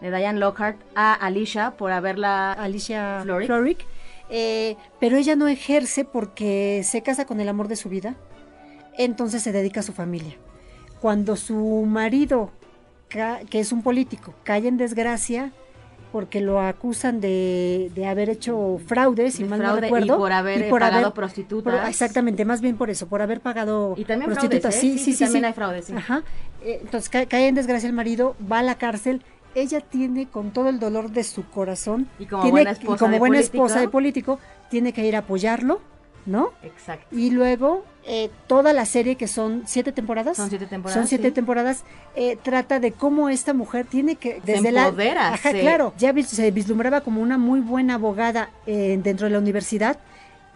de 0.00 0.10
Diane 0.10 0.38
Lockhart, 0.38 0.78
a 0.94 1.14
Alicia 1.14 1.72
por 1.72 1.92
haberla... 1.92 2.52
Alicia 2.52 3.20
Florrick. 3.22 3.46
Florrick. 3.46 3.86
Eh, 4.30 4.76
pero 5.00 5.16
ella 5.16 5.36
no 5.36 5.48
ejerce 5.48 6.04
porque 6.04 6.82
se 6.84 7.02
casa 7.02 7.26
con 7.26 7.40
el 7.40 7.48
amor 7.48 7.68
de 7.68 7.76
su 7.76 7.88
vida, 7.88 8.14
entonces 8.96 9.42
se 9.42 9.52
dedica 9.52 9.80
a 9.80 9.82
su 9.82 9.92
familia. 9.92 10.36
Cuando 11.04 11.36
su 11.36 11.84
marido, 11.86 12.50
que 13.10 13.60
es 13.60 13.72
un 13.72 13.82
político, 13.82 14.32
cae 14.42 14.66
en 14.66 14.78
desgracia 14.78 15.52
porque 16.12 16.40
lo 16.40 16.62
acusan 16.62 17.20
de, 17.20 17.90
de 17.94 18.06
haber 18.06 18.30
hecho 18.30 18.80
fraudes, 18.86 19.34
si 19.34 19.42
De 19.42 19.50
mal 19.50 19.58
fraude 19.58 19.80
no 19.82 19.86
y 19.86 19.90
recuerdo. 19.90 20.16
por 20.16 20.32
haber, 20.32 20.62
eh, 20.62 20.70
pagado 20.70 21.12
prostitutas. 21.12 21.74
por- 21.78 21.88
exactamente, 21.90 22.46
más 22.46 22.62
bien 22.62 22.78
por 22.78 22.88
eso, 22.88 23.06
por 23.06 23.20
haber 23.20 23.42
pagado 23.42 23.92
Y 23.98 24.06
también 24.06 24.30
prostitutas. 24.30 24.76
fraudes, 24.76 24.94
¿eh? 24.94 24.98
Sí, 24.98 25.04
sí, 25.04 25.12
sí. 25.12 25.24
también 25.24 25.42
sí. 25.42 25.46
hay 25.48 25.52
fraudes, 25.52 25.84
sí. 25.84 25.92
Ajá. 25.94 26.22
Eh, 26.62 26.78
Entonces 26.82 27.10
cae, 27.10 27.26
cae 27.26 27.48
en 27.48 27.54
desgracia 27.54 27.86
el 27.86 27.92
marido, 27.94 28.34
va 28.50 28.60
a 28.60 28.62
la 28.62 28.76
cárcel. 28.78 29.22
Ella 29.54 29.82
tiene 29.82 30.26
con 30.30 30.52
todo 30.52 30.70
el 30.70 30.78
dolor 30.78 31.10
de 31.10 31.22
su 31.22 31.46
corazón, 31.50 32.08
Y 32.18 32.24
como 32.24 32.44
tiene- 32.44 32.50
buena 32.52 32.70
y 32.70 32.72
esposa 32.72 32.98
como 32.98 33.12
de 33.12 33.18
buena 33.18 33.36
político. 33.36 33.66
esposa 33.66 33.80
de 33.80 33.88
político, 33.90 34.38
tiene 34.70 34.94
que 34.94 35.04
ir 35.06 35.16
a 35.16 35.18
apoyarlo, 35.18 35.82
¿no? 36.24 36.52
Exacto. 36.62 37.14
Y 37.14 37.28
luego 37.30 37.84
eh, 38.06 38.30
toda 38.46 38.72
la 38.72 38.84
serie, 38.86 39.16
que 39.16 39.26
son 39.28 39.62
siete 39.66 39.92
temporadas, 39.92 40.36
Son 40.36 40.48
siete 40.50 40.66
temporadas, 40.66 41.00
son 41.00 41.08
siete 41.08 41.28
sí. 41.28 41.32
temporadas, 41.32 41.84
eh, 42.14 42.36
trata 42.42 42.78
de 42.80 42.92
cómo 42.92 43.28
esta 43.30 43.54
mujer 43.54 43.86
tiene 43.86 44.16
que 44.16 44.40
Se 44.44 44.52
desde 44.52 44.72
la 44.72 44.86
Ajá, 45.32 45.50
se- 45.52 45.60
claro, 45.60 45.94
ya 45.98 46.12
vis- 46.12 46.28
se 46.28 46.50
vislumbraba 46.50 47.00
como 47.00 47.20
una 47.22 47.38
muy 47.38 47.60
buena 47.60 47.94
abogada 47.94 48.50
eh, 48.66 48.98
dentro 49.02 49.26
de 49.26 49.32
la 49.32 49.38
universidad. 49.38 49.98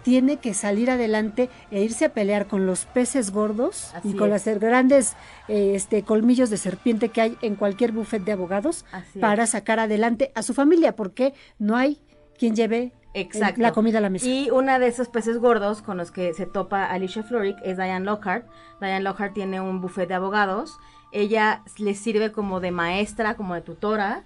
Tiene 0.04 0.36
que 0.36 0.54
salir 0.54 0.90
adelante 0.90 1.50
e 1.70 1.82
irse 1.82 2.04
a 2.06 2.08
pelear 2.14 2.46
con 2.46 2.66
los 2.66 2.84
peces 2.86 3.30
gordos 3.32 3.90
Así 3.94 4.10
y 4.10 4.14
con 4.14 4.32
es. 4.32 4.46
los 4.46 4.58
grandes 4.58 5.14
eh, 5.48 5.72
este, 5.74 6.02
colmillos 6.02 6.50
de 6.50 6.56
serpiente 6.56 7.08
que 7.08 7.20
hay 7.20 7.36
en 7.42 7.56
cualquier 7.56 7.92
buffet 7.92 8.22
de 8.24 8.32
abogados 8.32 8.84
Así 8.92 9.18
para 9.18 9.44
es. 9.44 9.50
sacar 9.50 9.80
adelante 9.80 10.30
a 10.34 10.42
su 10.42 10.54
familia, 10.54 10.94
porque 10.94 11.34
no 11.58 11.76
hay 11.76 11.98
quien 12.38 12.54
lleve 12.54 12.92
Exacto. 13.14 13.60
la 13.60 13.72
comida 13.72 13.98
a 13.98 14.00
la 14.00 14.10
mesa. 14.10 14.26
Y 14.26 14.50
una 14.50 14.78
de 14.78 14.86
esos 14.86 15.08
peces 15.08 15.38
gordos 15.38 15.82
con 15.82 15.96
los 15.96 16.10
que 16.10 16.34
se 16.34 16.46
topa 16.46 16.84
Alicia 16.84 17.22
Florrick 17.22 17.56
es 17.64 17.76
Diane 17.76 18.04
Lockhart. 18.04 18.46
Diane 18.80 19.02
Lockhart 19.02 19.34
tiene 19.34 19.60
un 19.60 19.80
buffet 19.80 20.08
de 20.08 20.14
abogados. 20.14 20.78
Ella 21.10 21.62
le 21.78 21.94
sirve 21.94 22.32
como 22.32 22.60
de 22.60 22.70
maestra, 22.70 23.34
como 23.34 23.54
de 23.54 23.62
tutora. 23.62 24.24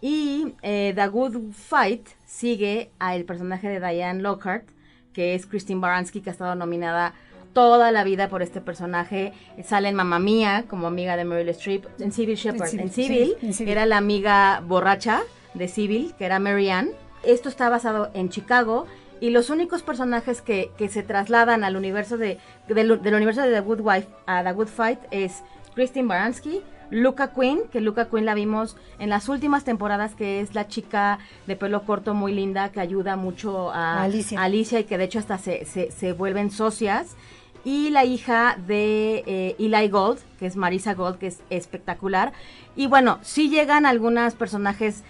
Y 0.00 0.54
eh, 0.62 0.92
The 0.94 1.08
Good 1.08 1.52
Fight 1.52 2.08
sigue 2.24 2.90
al 2.98 3.24
personaje 3.24 3.68
de 3.68 3.80
Diane 3.80 4.22
Lockhart, 4.22 4.64
que 5.12 5.34
es 5.34 5.46
Christine 5.46 5.80
Baranski, 5.80 6.20
que 6.20 6.30
ha 6.30 6.32
estado 6.32 6.54
nominada 6.54 7.12
toda 7.52 7.90
la 7.90 8.04
vida 8.04 8.28
por 8.28 8.42
este 8.42 8.60
personaje. 8.60 9.32
Sale 9.64 9.88
en 9.88 9.96
Mamma 9.96 10.18
Mía 10.18 10.64
como 10.68 10.86
amiga 10.86 11.16
de 11.16 11.24
Meryl 11.24 11.48
Streep, 11.50 11.84
en 12.00 12.12
Civil 12.12 12.36
Shepherd. 12.36 12.68
Civil, 12.68 12.80
En 12.86 12.90
Civil, 12.90 13.36
en 13.42 13.52
Civil. 13.52 13.72
era 13.72 13.86
la 13.86 13.98
amiga 13.98 14.62
borracha 14.66 15.20
de 15.54 15.68
Civil, 15.68 16.14
que 16.16 16.24
era 16.24 16.38
Mary 16.38 16.70
Ann. 16.70 16.90
Esto 17.22 17.48
está 17.48 17.68
basado 17.68 18.10
en 18.14 18.28
Chicago 18.28 18.86
y 19.20 19.30
los 19.30 19.50
únicos 19.50 19.82
personajes 19.82 20.40
que, 20.40 20.70
que 20.78 20.88
se 20.88 21.02
trasladan 21.02 21.62
al 21.62 21.76
universo 21.76 22.16
de, 22.16 22.38
del, 22.68 23.02
del 23.02 23.14
universo 23.14 23.42
de 23.42 23.52
The 23.52 23.60
Good 23.60 23.80
Wife 23.80 24.08
a 24.26 24.42
The 24.42 24.52
Good 24.52 24.68
Fight 24.68 24.98
es 25.10 25.42
Christine 25.74 26.08
Baranski, 26.08 26.62
Luca 26.90 27.32
Quinn, 27.32 27.62
que 27.70 27.80
Luca 27.80 28.08
Quinn 28.08 28.24
la 28.24 28.34
vimos 28.34 28.76
en 28.98 29.10
las 29.10 29.28
últimas 29.28 29.64
temporadas, 29.64 30.14
que 30.14 30.40
es 30.40 30.54
la 30.54 30.66
chica 30.66 31.18
de 31.46 31.54
pelo 31.54 31.84
corto 31.84 32.14
muy 32.14 32.32
linda 32.32 32.70
que 32.70 32.80
ayuda 32.80 33.16
mucho 33.16 33.70
a 33.70 34.02
Alicia. 34.02 34.42
Alicia 34.42 34.80
y 34.80 34.84
que 34.84 34.98
de 34.98 35.04
hecho 35.04 35.18
hasta 35.18 35.38
se, 35.38 35.64
se, 35.66 35.90
se 35.90 36.12
vuelven 36.12 36.50
socias. 36.50 37.16
Y 37.62 37.90
la 37.90 38.06
hija 38.06 38.56
de 38.66 39.22
eh, 39.26 39.56
Eli 39.58 39.88
Gold, 39.88 40.18
que 40.38 40.46
es 40.46 40.56
Marisa 40.56 40.94
Gold, 40.94 41.18
que 41.18 41.26
es 41.26 41.42
espectacular. 41.50 42.32
Y 42.74 42.86
bueno, 42.86 43.18
sí 43.20 43.50
llegan 43.50 43.84
algunos 43.84 44.34
personajes 44.34 45.04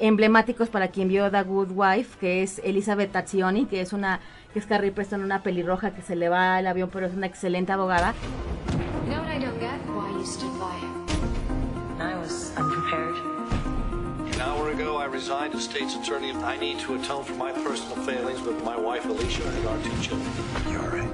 emblemáticos 0.00 0.68
para 0.68 0.88
quien 0.88 1.08
vio 1.08 1.30
The 1.30 1.42
Good 1.42 1.70
Wife, 1.72 2.18
que 2.18 2.42
es 2.42 2.60
Elizabeth 2.64 3.12
Tazioni, 3.12 3.66
que 3.66 3.80
es 3.80 3.92
una 3.92 4.20
que 4.52 4.58
es 4.58 4.66
Carrie 4.66 4.90
Preston, 4.90 5.22
una 5.22 5.42
pelirroja 5.42 5.90
que 5.90 6.02
se 6.02 6.16
le 6.16 6.28
va 6.28 6.58
el 6.58 6.66
avión, 6.66 6.88
pero 6.90 7.06
es 7.06 7.14
una 7.14 7.26
excelente 7.26 7.72
abogada. 7.72 8.14
You 9.06 9.12
know 9.12 9.22
what 9.22 9.30
I 9.30 9.38
don't 9.38 9.60
get? 9.60 9.78
Why 9.86 10.10
you 10.18 10.24
stood 10.24 10.58
by 10.58 10.74
him. 10.78 11.06
I 12.00 12.16
was 12.16 12.52
unprepared. 12.56 13.14
An 14.34 14.40
hour 14.40 14.70
ago, 14.70 14.96
I 14.96 15.06
resigned 15.06 15.54
as 15.54 15.64
state's 15.64 15.94
attorney. 15.94 16.32
I 16.32 16.58
need 16.58 16.78
to 16.80 16.94
atone 16.94 17.24
for 17.24 17.34
my 17.34 17.52
personal 17.52 17.96
failings 18.04 18.42
with 18.42 18.62
my 18.64 18.76
wife, 18.76 19.04
Alicia, 19.06 19.44
and 19.46 19.66
our 19.66 19.78
two 19.82 19.96
children. 20.02 20.32
You 20.70 20.78
all 20.78 20.88
right? 20.88 21.10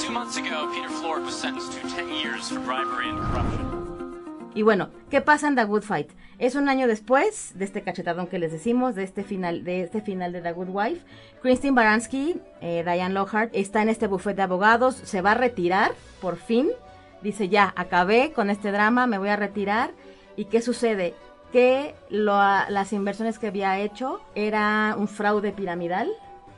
Two 0.00 0.12
months 0.12 0.36
ago, 0.36 0.70
Peter 0.74 0.88
Florek 0.88 1.24
was 1.24 1.34
sentenced 1.34 1.72
to 1.72 1.80
10 1.88 2.08
years 2.10 2.48
for 2.48 2.60
bribery 2.60 3.08
and 3.08 3.18
corruption. 3.18 4.50
Y 4.54 4.62
bueno, 4.62 4.90
¿qué 5.10 5.20
pasa 5.20 5.48
en 5.48 5.56
The 5.56 5.64
Good 5.64 5.82
Fight? 5.82 6.10
Es 6.38 6.54
un 6.56 6.68
año 6.68 6.88
después 6.88 7.52
de 7.54 7.64
este 7.64 7.82
cachetadón 7.82 8.26
que 8.26 8.38
les 8.38 8.50
decimos, 8.52 8.94
de 8.94 9.04
este 9.04 9.22
final 9.22 9.64
de, 9.64 9.82
este 9.82 10.00
final 10.00 10.32
de 10.32 10.40
The 10.40 10.52
Good 10.52 10.68
Wife. 10.70 11.00
Christine 11.42 11.74
Baranski, 11.74 12.36
eh, 12.60 12.82
Diane 12.84 13.14
Lockhart, 13.14 13.50
está 13.54 13.82
en 13.82 13.88
este 13.88 14.06
buffet 14.08 14.34
de 14.36 14.42
abogados, 14.42 14.96
se 14.96 15.20
va 15.22 15.32
a 15.32 15.34
retirar, 15.34 15.92
por 16.20 16.36
fin. 16.36 16.70
Dice, 17.22 17.48
ya, 17.48 17.72
acabé 17.76 18.32
con 18.32 18.50
este 18.50 18.72
drama, 18.72 19.06
me 19.06 19.18
voy 19.18 19.28
a 19.28 19.36
retirar. 19.36 19.92
¿Y 20.36 20.46
qué 20.46 20.60
sucede? 20.60 21.14
Que 21.52 21.94
lo- 22.10 22.34
las 22.68 22.92
inversiones 22.92 23.38
que 23.38 23.46
había 23.46 23.78
hecho 23.78 24.20
era 24.34 24.96
un 24.98 25.06
fraude 25.08 25.52
piramidal 25.52 26.10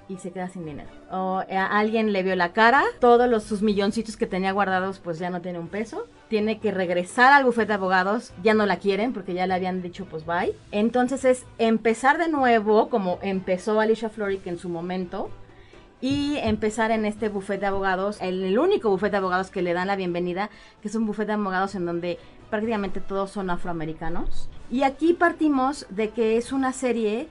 y 0.09 0.19
se 0.19 0.31
queda 0.31 0.49
sin 0.49 0.65
dinero. 0.65 0.89
O 1.11 1.43
eh, 1.49 1.57
alguien 1.57 2.13
le 2.13 2.23
vio 2.23 2.37
la 2.37 2.53
cara, 2.53 2.85
todos 3.01 3.29
los, 3.29 3.45
sus 3.45 3.63
milloncitos 3.63 4.17
que 4.17 4.27
tenía 4.27 4.53
guardados 4.53 4.99
pues 4.99 5.19
ya 5.19 5.31
no 5.31 5.41
tiene 5.41 5.59
un 5.59 5.69
peso. 5.69 6.07
Tiene 6.29 6.59
que 6.59 6.71
regresar 6.71 7.33
al 7.33 7.45
bufete 7.45 7.69
de 7.69 7.75
abogados, 7.75 8.33
ya 8.43 8.55
no 8.55 8.67
la 8.67 8.79
quieren 8.79 9.13
porque 9.13 9.35
ya 9.35 9.47
le 9.47 9.55
habían 9.55 9.83
dicho 9.83 10.07
pues 10.07 10.25
bye. 10.27 10.55
Entonces 10.73 11.25
es 11.25 11.45
empezar 11.59 12.19
de 12.19 12.29
nuevo 12.29 12.89
como 12.89 13.19
empezó 13.23 13.81
Alicia 13.81 14.11
Florrick 14.11 14.47
en 14.47 14.59
su 14.59 14.69
momento 14.69 15.31
y 16.01 16.37
empezar 16.39 16.91
en 16.91 17.07
este 17.07 17.29
bufete 17.29 17.61
de 17.61 17.67
abogados, 17.67 18.19
el, 18.21 18.45
el 18.45 18.59
único 18.59 18.91
bufete 18.91 19.13
de 19.13 19.17
abogados 19.19 19.51
que 19.51 19.63
le 19.63 19.73
dan 19.73 19.87
la 19.87 19.97
bienvenida, 19.97 20.51
que 20.83 20.89
es 20.89 20.95
un 20.95 21.07
bufete 21.07 21.29
de 21.29 21.33
abogados 21.35 21.75
en 21.75 21.87
donde 21.87 22.19
prácticamente 22.51 23.01
todos 23.01 23.31
son 23.31 23.51
afroamericanos. 23.51 24.49
Y 24.71 24.83
aquí 24.83 25.15
partimos 25.15 25.87
de 25.91 26.11
que 26.11 26.37
es 26.37 26.53
una 26.53 26.73
serie 26.73 27.29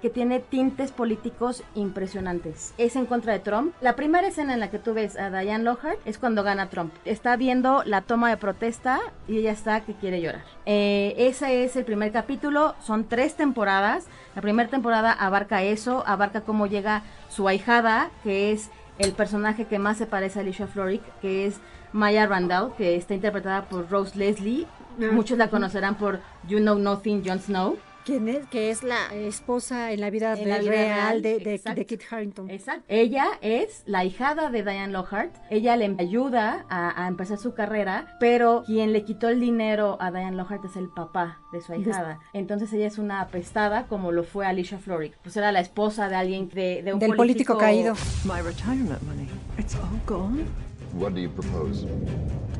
que 0.00 0.10
tiene 0.10 0.40
tintes 0.40 0.92
políticos 0.92 1.62
impresionantes. 1.74 2.74
Es 2.78 2.96
en 2.96 3.06
contra 3.06 3.32
de 3.32 3.40
Trump. 3.40 3.74
La 3.80 3.96
primera 3.96 4.28
escena 4.28 4.54
en 4.54 4.60
la 4.60 4.70
que 4.70 4.78
tú 4.78 4.94
ves 4.94 5.18
a 5.18 5.30
Diane 5.30 5.64
Lockhart 5.64 5.98
es 6.04 6.18
cuando 6.18 6.42
gana 6.42 6.68
Trump. 6.68 6.92
Está 7.04 7.36
viendo 7.36 7.82
la 7.84 8.02
toma 8.02 8.30
de 8.30 8.36
protesta 8.36 9.00
y 9.26 9.38
ella 9.38 9.52
está 9.52 9.80
que 9.80 9.94
quiere 9.94 10.20
llorar. 10.20 10.44
Eh, 10.66 11.14
ese 11.18 11.64
es 11.64 11.76
el 11.76 11.84
primer 11.84 12.12
capítulo. 12.12 12.74
Son 12.80 13.04
tres 13.04 13.34
temporadas. 13.34 14.06
La 14.34 14.42
primera 14.42 14.68
temporada 14.68 15.12
abarca 15.12 15.62
eso, 15.62 16.04
abarca 16.06 16.42
cómo 16.42 16.66
llega 16.66 17.02
su 17.28 17.48
ahijada, 17.48 18.10
que 18.22 18.52
es 18.52 18.70
el 18.98 19.12
personaje 19.12 19.66
que 19.66 19.78
más 19.78 19.96
se 19.96 20.06
parece 20.06 20.38
a 20.38 20.42
Alicia 20.42 20.66
Florrick, 20.66 21.02
que 21.20 21.46
es 21.46 21.60
Maya 21.92 22.26
Randall, 22.26 22.74
que 22.76 22.96
está 22.96 23.14
interpretada 23.14 23.62
por 23.68 23.90
Rose 23.90 24.16
Leslie. 24.18 24.66
Ah, 25.00 25.10
Muchos 25.12 25.38
la 25.38 25.48
conocerán 25.48 25.94
por 25.96 26.20
You 26.46 26.58
Know 26.58 26.78
Nothing, 26.78 27.22
Jon 27.24 27.38
Snow. 27.38 27.78
¿Quién 28.04 28.26
es? 28.28 28.46
Que 28.46 28.70
es 28.70 28.82
la 28.84 29.14
esposa 29.14 29.92
en 29.92 30.00
la 30.00 30.08
vida, 30.08 30.32
En 30.34 30.48
la 30.48 30.54
de- 30.56 30.60
vida 30.62 30.70
real, 30.70 31.22
real, 31.22 31.22
de, 31.22 31.38
de, 31.40 31.74
de 31.74 31.86
Kit 31.86 32.02
Harington. 32.10 32.48
Exacto. 32.50 32.84
Ella 32.88 33.26
es 33.42 33.82
la 33.84 34.04
hijada 34.06 34.48
de 34.50 34.62
Diane 34.62 34.92
Lockhart. 34.92 35.34
Ella 35.50 35.76
le 35.76 35.94
ayuda 35.98 36.64
a, 36.70 37.04
a 37.04 37.08
empezar 37.08 37.36
su 37.36 37.52
carrera, 37.52 38.16
pero 38.18 38.62
quien 38.64 38.94
le 38.94 39.04
quitó 39.04 39.28
el 39.28 39.40
dinero 39.40 39.98
a 40.00 40.10
Diane 40.10 40.36
Lockhart 40.36 40.64
es 40.64 40.76
el 40.76 40.88
papá 40.88 41.38
de 41.52 41.60
su 41.60 41.72
ahijada. 41.74 42.18
Entonces 42.32 42.72
ella 42.72 42.86
es 42.86 42.96
una 42.96 43.20
apestada 43.20 43.86
como 43.88 44.10
lo 44.10 44.24
fue 44.24 44.46
Alicia 44.46 44.78
Florrick. 44.78 45.14
Pues 45.22 45.36
era 45.36 45.52
la 45.52 45.60
esposa 45.60 46.08
de 46.08 46.16
alguien 46.16 46.48
de, 46.48 46.82
de 46.82 46.94
un 46.94 46.98
Del 47.00 47.14
político 47.14 47.58
caído. 47.58 47.94
My 48.24 48.40
retirement 48.40 49.02
money. 49.02 49.28
It's 49.58 49.74
all 49.74 50.00
gone. 50.06 50.46
What 50.94 51.10
do 51.12 51.20
you 51.20 51.28
propose? 51.30 51.84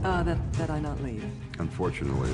Uh, 0.05 0.23
that, 0.25 0.37
that 0.59 0.69
I 0.69 0.79
not 0.81 1.01
leave. 1.03 1.23
Unfortunately, 1.59 2.29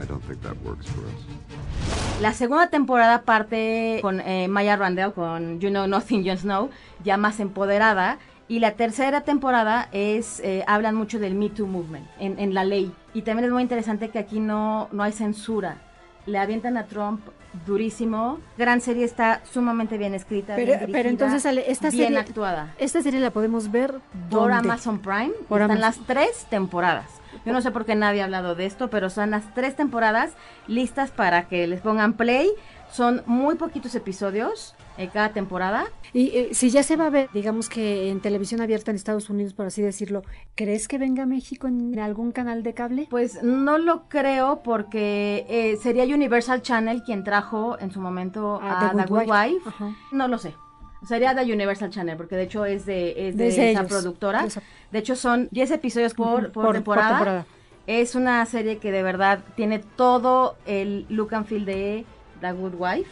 I 0.00 0.04
don't 0.06 0.22
think 0.24 0.40
that 0.42 0.54
works 0.64 0.86
for 0.86 1.00
us. 1.00 2.07
La 2.20 2.32
segunda 2.32 2.66
temporada 2.68 3.22
parte 3.22 4.00
con 4.02 4.20
eh, 4.20 4.48
Maya 4.48 4.76
Randall, 4.76 5.12
con 5.12 5.60
You 5.60 5.70
Know 5.70 5.86
Nothing, 5.86 6.26
Jon 6.26 6.36
Snow, 6.36 6.70
ya 7.04 7.16
más 7.16 7.38
empoderada. 7.38 8.18
Y 8.48 8.58
la 8.58 8.72
tercera 8.72 9.20
temporada 9.20 9.88
es, 9.92 10.40
eh, 10.40 10.64
hablan 10.66 10.96
mucho 10.96 11.20
del 11.20 11.34
Me 11.34 11.48
Too 11.48 11.66
Movement 11.66 12.08
en, 12.18 12.38
en 12.40 12.54
la 12.54 12.64
ley. 12.64 12.92
Y 13.14 13.22
también 13.22 13.44
es 13.46 13.52
muy 13.52 13.62
interesante 13.62 14.08
que 14.08 14.18
aquí 14.18 14.40
no, 14.40 14.88
no 14.90 15.04
hay 15.04 15.12
censura. 15.12 15.76
Le 16.26 16.38
avientan 16.38 16.76
a 16.76 16.86
Trump 16.86 17.20
durísimo. 17.66 18.38
Gran 18.56 18.80
serie 18.80 19.04
está 19.04 19.40
sumamente 19.52 19.96
bien 19.96 20.14
escrita. 20.14 20.56
Pero, 20.56 20.76
bien 20.76 20.90
pero 20.90 21.08
entonces, 21.10 21.46
Ale, 21.46 21.70
esta 21.70 21.90
bien 21.90 22.06
serie, 22.06 22.18
actuada. 22.18 22.74
esta 22.78 23.00
serie 23.00 23.20
la 23.20 23.30
podemos 23.30 23.70
ver 23.70 23.94
Por. 24.28 24.50
Amazon 24.50 24.98
Prime. 24.98 25.32
Por 25.48 25.60
están 25.60 25.76
Amazon. 25.76 25.80
las 25.80 26.06
tres 26.06 26.46
temporadas. 26.50 27.06
Yo 27.44 27.52
no 27.52 27.60
sé 27.60 27.70
por 27.70 27.84
qué 27.84 27.94
nadie 27.94 28.20
ha 28.22 28.24
hablado 28.24 28.54
de 28.54 28.66
esto, 28.66 28.88
pero 28.90 29.10
son 29.10 29.30
las 29.30 29.54
tres 29.54 29.76
temporadas 29.76 30.32
listas 30.66 31.10
para 31.10 31.48
que 31.48 31.66
les 31.66 31.80
pongan 31.80 32.14
play. 32.14 32.50
Son 32.90 33.22
muy 33.26 33.56
poquitos 33.56 33.94
episodios 33.94 34.74
en 34.96 35.10
cada 35.10 35.30
temporada. 35.34 35.84
Y 36.14 36.28
eh, 36.28 36.48
si 36.52 36.70
ya 36.70 36.82
se 36.82 36.96
va 36.96 37.06
a 37.06 37.10
ver, 37.10 37.28
digamos 37.34 37.68
que 37.68 38.08
en 38.08 38.20
televisión 38.20 38.62
abierta 38.62 38.90
en 38.90 38.96
Estados 38.96 39.28
Unidos, 39.28 39.52
por 39.52 39.66
así 39.66 39.82
decirlo, 39.82 40.22
¿crees 40.54 40.88
que 40.88 40.96
venga 40.96 41.24
a 41.24 41.26
México 41.26 41.66
en 41.66 41.98
algún 41.98 42.32
canal 42.32 42.62
de 42.62 42.72
cable? 42.72 43.06
Pues 43.10 43.42
no 43.42 43.76
lo 43.76 44.08
creo 44.08 44.62
porque 44.62 45.44
eh, 45.50 45.76
sería 45.82 46.04
Universal 46.04 46.62
Channel 46.62 47.02
quien 47.02 47.24
trajo 47.24 47.78
en 47.78 47.90
su 47.90 48.00
momento 48.00 48.58
Ah, 48.62 48.88
a 48.88 48.90
The 48.90 49.02
The 49.02 49.08
Good 49.08 49.28
Wife. 49.28 49.70
No 50.12 50.26
lo 50.26 50.38
sé. 50.38 50.54
Sería 51.06 51.34
The 51.34 51.42
Universal 51.52 51.90
Channel 51.90 52.16
porque 52.16 52.36
de 52.36 52.42
hecho 52.42 52.64
es 52.64 52.84
de, 52.86 53.28
es 53.28 53.36
de, 53.36 53.48
esa 53.48 53.62
ellos, 53.62 53.86
productora. 53.86 54.42
de 54.44 54.60
De 54.90 54.98
hecho 54.98 55.14
son 55.16 55.48
10 55.52 55.70
episodios 55.72 56.14
por, 56.14 56.50
por 56.50 56.52
por- 56.52 56.64
por 56.64 56.74
temporada. 56.74 57.46
Es 57.86 58.14
una 58.14 58.44
serie 58.46 58.78
que 58.78 58.90
de 58.92 59.02
verdad 59.02 59.40
tiene 59.56 59.78
todo 59.78 60.56
el 60.66 61.06
look 61.08 61.34
and 61.34 61.46
feel 61.46 61.64
de 61.64 62.04
The 62.40 62.52
Good 62.52 62.74
Wife. 62.76 63.10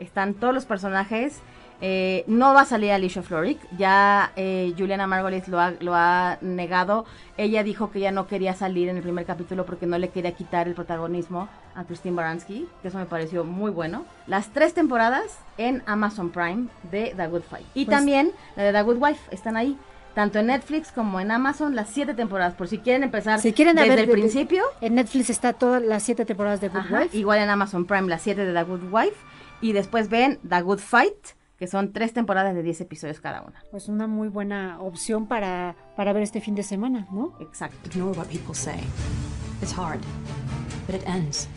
Están 0.00 0.34
todos 0.34 0.52
los 0.52 0.66
personajes. 0.66 1.40
Eh, 1.80 2.24
no 2.26 2.54
va 2.54 2.62
a 2.62 2.64
salir 2.64 2.90
Alicia 2.90 3.22
Florrick. 3.22 3.60
Ya 3.76 4.32
eh, 4.36 4.74
Juliana 4.76 5.06
Margolis 5.06 5.46
lo 5.48 5.60
ha, 5.60 5.72
lo 5.80 5.94
ha 5.94 6.38
negado. 6.40 7.04
Ella 7.36 7.62
dijo 7.62 7.90
que 7.92 8.00
ya 8.00 8.10
no 8.10 8.26
quería 8.26 8.54
salir 8.54 8.88
en 8.88 8.96
el 8.96 9.02
primer 9.02 9.24
capítulo 9.26 9.64
porque 9.64 9.86
no 9.86 9.96
le 9.98 10.08
quería 10.08 10.32
quitar 10.32 10.66
el 10.66 10.74
protagonismo 10.74 11.48
a 11.76 11.84
Christine 11.84 12.16
Baranski. 12.16 12.68
Que 12.82 12.88
eso 12.88 12.98
me 12.98 13.06
pareció 13.06 13.44
muy 13.44 13.70
bueno. 13.70 14.04
Las 14.26 14.48
tres 14.52 14.74
temporadas 14.74 15.38
en 15.56 15.82
Amazon 15.86 16.30
Prime 16.30 16.66
de 16.90 17.14
The 17.16 17.26
Good 17.28 17.42
Fight. 17.42 17.66
Y 17.74 17.84
Pues- 17.84 17.96
también 17.96 18.32
la 18.56 18.64
de 18.64 18.72
The 18.72 18.82
Good 18.82 18.96
Wife 19.00 19.20
están 19.34 19.56
ahí. 19.56 19.78
Tanto 20.14 20.40
en 20.40 20.46
Netflix 20.46 20.90
como 20.90 21.20
en 21.20 21.30
Amazon, 21.30 21.76
las 21.76 21.90
siete 21.90 22.12
temporadas. 22.12 22.54
Por 22.54 22.66
si 22.66 22.78
quieren 22.78 23.04
empezar 23.04 23.38
Si 23.40 23.52
quieren 23.52 23.76
desde 23.76 23.88
ver 23.90 23.98
el 24.00 24.06
de- 24.06 24.12
principio. 24.14 24.64
En 24.80 24.96
Netflix 24.96 25.30
está 25.30 25.52
todas 25.52 25.80
las 25.80 26.02
siete 26.02 26.24
temporadas 26.24 26.60
de 26.60 26.70
Good 26.70 26.78
Ajá, 26.80 26.98
Wife. 27.02 27.16
Igual 27.16 27.38
en 27.38 27.50
Amazon 27.50 27.84
Prime, 27.86 28.08
las 28.08 28.22
7 28.22 28.44
de 28.44 28.52
The 28.52 28.64
Good 28.64 28.90
Wife. 28.92 29.14
Y 29.60 29.72
después 29.74 30.08
ven 30.08 30.40
The 30.48 30.60
Good 30.62 30.78
Fight, 30.80 31.14
que 31.58 31.66
son 31.66 31.92
tres 31.92 32.12
temporadas 32.12 32.54
de 32.54 32.62
10 32.62 32.82
episodios 32.82 33.20
cada 33.20 33.42
una. 33.42 33.64
Pues 33.70 33.88
una 33.88 34.06
muy 34.06 34.28
buena 34.28 34.80
opción 34.80 35.26
para, 35.26 35.74
para 35.96 36.12
ver 36.12 36.22
este 36.22 36.40
fin 36.40 36.54
de 36.54 36.62
semana, 36.62 37.06
¿no? 37.10 37.34
Exacto. 37.40 37.76
Ignore 37.90 38.16
what 38.16 38.28
people 38.28 38.54
say. 38.54 38.80
It's 39.60 39.76
hard, 39.76 40.00
but 40.86 40.94
it 40.94 41.06
ends. 41.08 41.48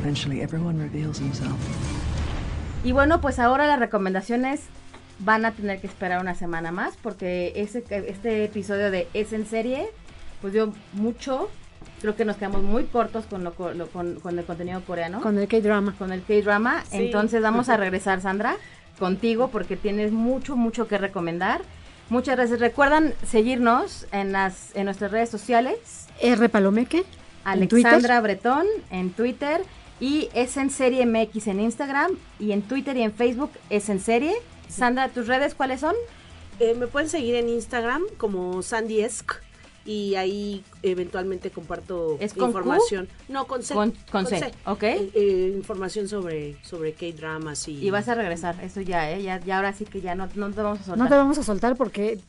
Eventually, 0.00 0.40
everyone 0.42 0.78
reveals 0.82 1.20
himself. 1.20 1.56
Y 2.84 2.92
bueno, 2.92 3.20
pues 3.20 3.38
ahora 3.38 3.66
las 3.66 3.78
recomendaciones 3.78 4.66
van 5.20 5.44
a 5.44 5.52
tener 5.52 5.80
que 5.80 5.86
esperar 5.86 6.20
una 6.20 6.34
semana 6.34 6.70
más 6.72 6.96
porque 6.96 7.52
ese, 7.56 7.84
este 7.90 8.44
episodio 8.44 8.90
de 8.90 9.08
Es 9.14 9.32
en 9.32 9.46
serie, 9.46 9.90
pues 10.40 10.52
dio 10.52 10.72
mucho. 10.92 11.48
Creo 12.00 12.14
que 12.16 12.24
nos 12.24 12.36
quedamos 12.36 12.62
muy 12.62 12.84
cortos 12.84 13.24
con, 13.26 13.42
lo, 13.44 13.54
co- 13.54 13.72
lo- 13.72 13.88
con, 13.88 14.20
con 14.20 14.38
el 14.38 14.44
contenido 14.44 14.80
coreano. 14.82 15.20
Con 15.20 15.38
el 15.38 15.48
K-drama. 15.48 15.94
Con 15.98 16.12
el 16.12 16.22
K-drama. 16.22 16.84
Sí. 16.90 16.96
Entonces 16.98 17.42
vamos 17.42 17.68
a 17.68 17.76
regresar, 17.76 18.20
Sandra, 18.20 18.56
contigo 18.98 19.48
porque 19.48 19.76
tienes 19.76 20.12
mucho, 20.12 20.56
mucho 20.56 20.86
que 20.88 20.98
recomendar. 20.98 21.60
Muchas 22.08 22.36
gracias. 22.36 22.60
Recuerdan 22.60 23.14
seguirnos 23.26 24.06
en, 24.12 24.32
las, 24.32 24.74
en 24.74 24.84
nuestras 24.86 25.10
redes 25.10 25.28
sociales. 25.28 26.06
R. 26.20 26.48
Palomeque. 26.48 26.98
en. 26.98 27.04
Alexandra 27.44 28.20
Bretón 28.20 28.66
en 28.90 29.10
Twitter 29.10 29.62
y 30.00 30.28
es 30.34 30.56
en 30.56 30.70
serie 30.70 31.04
MX 31.06 31.48
en 31.48 31.60
Instagram 31.60 32.12
y 32.38 32.52
en 32.52 32.62
Twitter 32.62 32.96
y 32.96 33.02
en 33.02 33.12
Facebook 33.12 33.50
es 33.70 33.88
en 33.88 34.00
serie. 34.00 34.34
Sandra, 34.68 35.08
¿tus 35.08 35.26
redes 35.26 35.54
cuáles 35.54 35.80
son? 35.80 35.94
Eh, 36.60 36.74
me 36.74 36.86
pueden 36.86 37.08
seguir 37.08 37.34
en 37.36 37.48
Instagram 37.48 38.02
como 38.16 38.62
Sandiesk 38.62 39.32
y 39.88 40.16
ahí 40.16 40.62
eventualmente 40.82 41.50
comparto 41.50 42.18
¿Es 42.20 42.34
con 42.34 42.48
información. 42.50 43.08
No, 43.28 43.46
con 43.46 43.62
C. 43.62 43.72
Con- 43.72 43.94
con 44.12 44.26
C, 44.26 44.52
ok. 44.66 44.82
Eh, 44.82 45.10
eh, 45.14 45.52
información 45.56 46.08
sobre, 46.08 46.56
sobre 46.62 46.92
K-dramas 46.92 47.66
y... 47.68 47.86
Y 47.86 47.88
vas 47.88 48.06
a 48.08 48.14
regresar, 48.14 48.56
eso 48.62 48.82
ya, 48.82 49.10
¿eh? 49.10 49.22
Ya, 49.22 49.40
ya 49.40 49.56
ahora 49.56 49.72
sí 49.72 49.86
que 49.86 50.02
ya 50.02 50.14
no, 50.14 50.28
no 50.34 50.50
te 50.50 50.60
vamos 50.60 50.80
a 50.80 50.84
soltar. 50.84 50.98
No 50.98 51.08
te 51.08 51.14
vamos 51.16 51.38
a 51.38 51.42
soltar 51.42 51.74
porque 51.76 52.20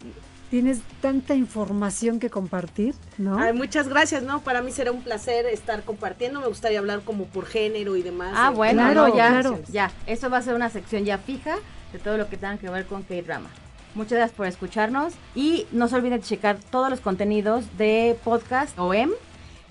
tienes 0.50 0.80
tanta 1.02 1.36
información 1.36 2.22
que 2.22 2.30
compartir, 2.30 2.96
¿no? 3.18 3.38
Ay, 3.38 3.52
muchas 3.52 3.90
gracias, 3.90 4.24
¿no? 4.24 4.40
Para 4.40 4.62
mí 4.62 4.72
será 4.72 4.94
un 4.94 5.02
placer 5.04 5.46
estar 5.46 5.84
compartiendo. 5.84 6.40
Me 6.40 6.48
gustaría 6.48 6.80
hablar 6.80 7.02
como 7.02 7.26
por 7.26 7.46
género 7.46 7.98
y 7.98 8.04
demás. 8.04 8.32
Ah, 8.38 8.52
Eh, 8.54 8.56
bueno, 8.56 8.82
Claro, 8.84 9.08
no, 9.10 9.18
ya, 9.18 9.28
claro. 9.32 9.60
ya. 9.70 9.92
Eso 10.08 10.30
va 10.30 10.38
a 10.38 10.42
ser 10.42 10.56
una 10.56 10.70
sección 10.70 11.04
ya 11.04 11.18
fija 11.18 11.58
de 11.92 12.00
todo 12.00 12.18
lo 12.18 12.30
que 12.30 12.38
tenga 12.38 12.56
que 12.58 12.70
ver 12.70 12.86
con 12.86 13.04
K-Drama. 13.04 13.50
Muchas 13.96 14.18
gracias 14.18 14.38
por 14.38 14.48
escucharnos 14.48 15.14
y 15.36 15.66
no 15.72 15.88
se 15.88 15.96
olviden 15.96 16.20
de 16.20 16.26
checar 16.26 16.58
todos 16.72 16.90
los 16.90 17.00
contenidos 17.00 17.66
de 17.78 18.18
podcast 18.24 18.78
OM. 18.78 19.12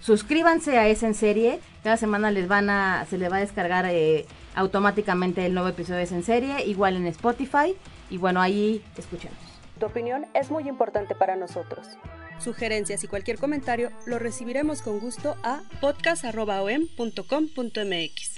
Suscríbanse 0.01 0.79
a 0.79 0.89
Es 0.89 1.03
en 1.03 1.15
Serie. 1.15 1.61
Cada 1.83 1.97
semana 1.97 2.31
les 2.31 2.49
van 2.49 2.71
a, 2.71 3.07
se 3.09 3.19
les 3.19 3.31
va 3.31 3.37
a 3.37 3.41
descargar 3.41 3.87
eh, 3.87 4.27
automáticamente 4.55 5.45
el 5.47 5.55
nuevo 5.55 5.69
episodio 5.69 5.99
de 5.99 6.05
Es 6.05 6.13
en 6.13 6.23
Serie, 6.23 6.65
igual 6.67 6.97
en 6.97 7.07
Spotify. 7.07 7.75
Y 8.11 8.19
bueno, 8.19 8.41
ahí 8.41 8.83
escuchemos. 8.97 9.39
Tu 9.79 9.87
opinión 9.87 10.27
es 10.35 10.51
muy 10.51 10.69
importante 10.69 11.15
para 11.15 11.37
nosotros. 11.37 11.87
Sugerencias 12.39 13.03
y 13.05 13.09
cualquier 13.09 13.39
comentario 13.39 13.91
lo 14.07 14.19
recibiremos 14.19 14.83
con 14.83 15.01
gusto 15.01 15.37
a 15.43 15.63
podcast.om.com.mx. 15.81 18.38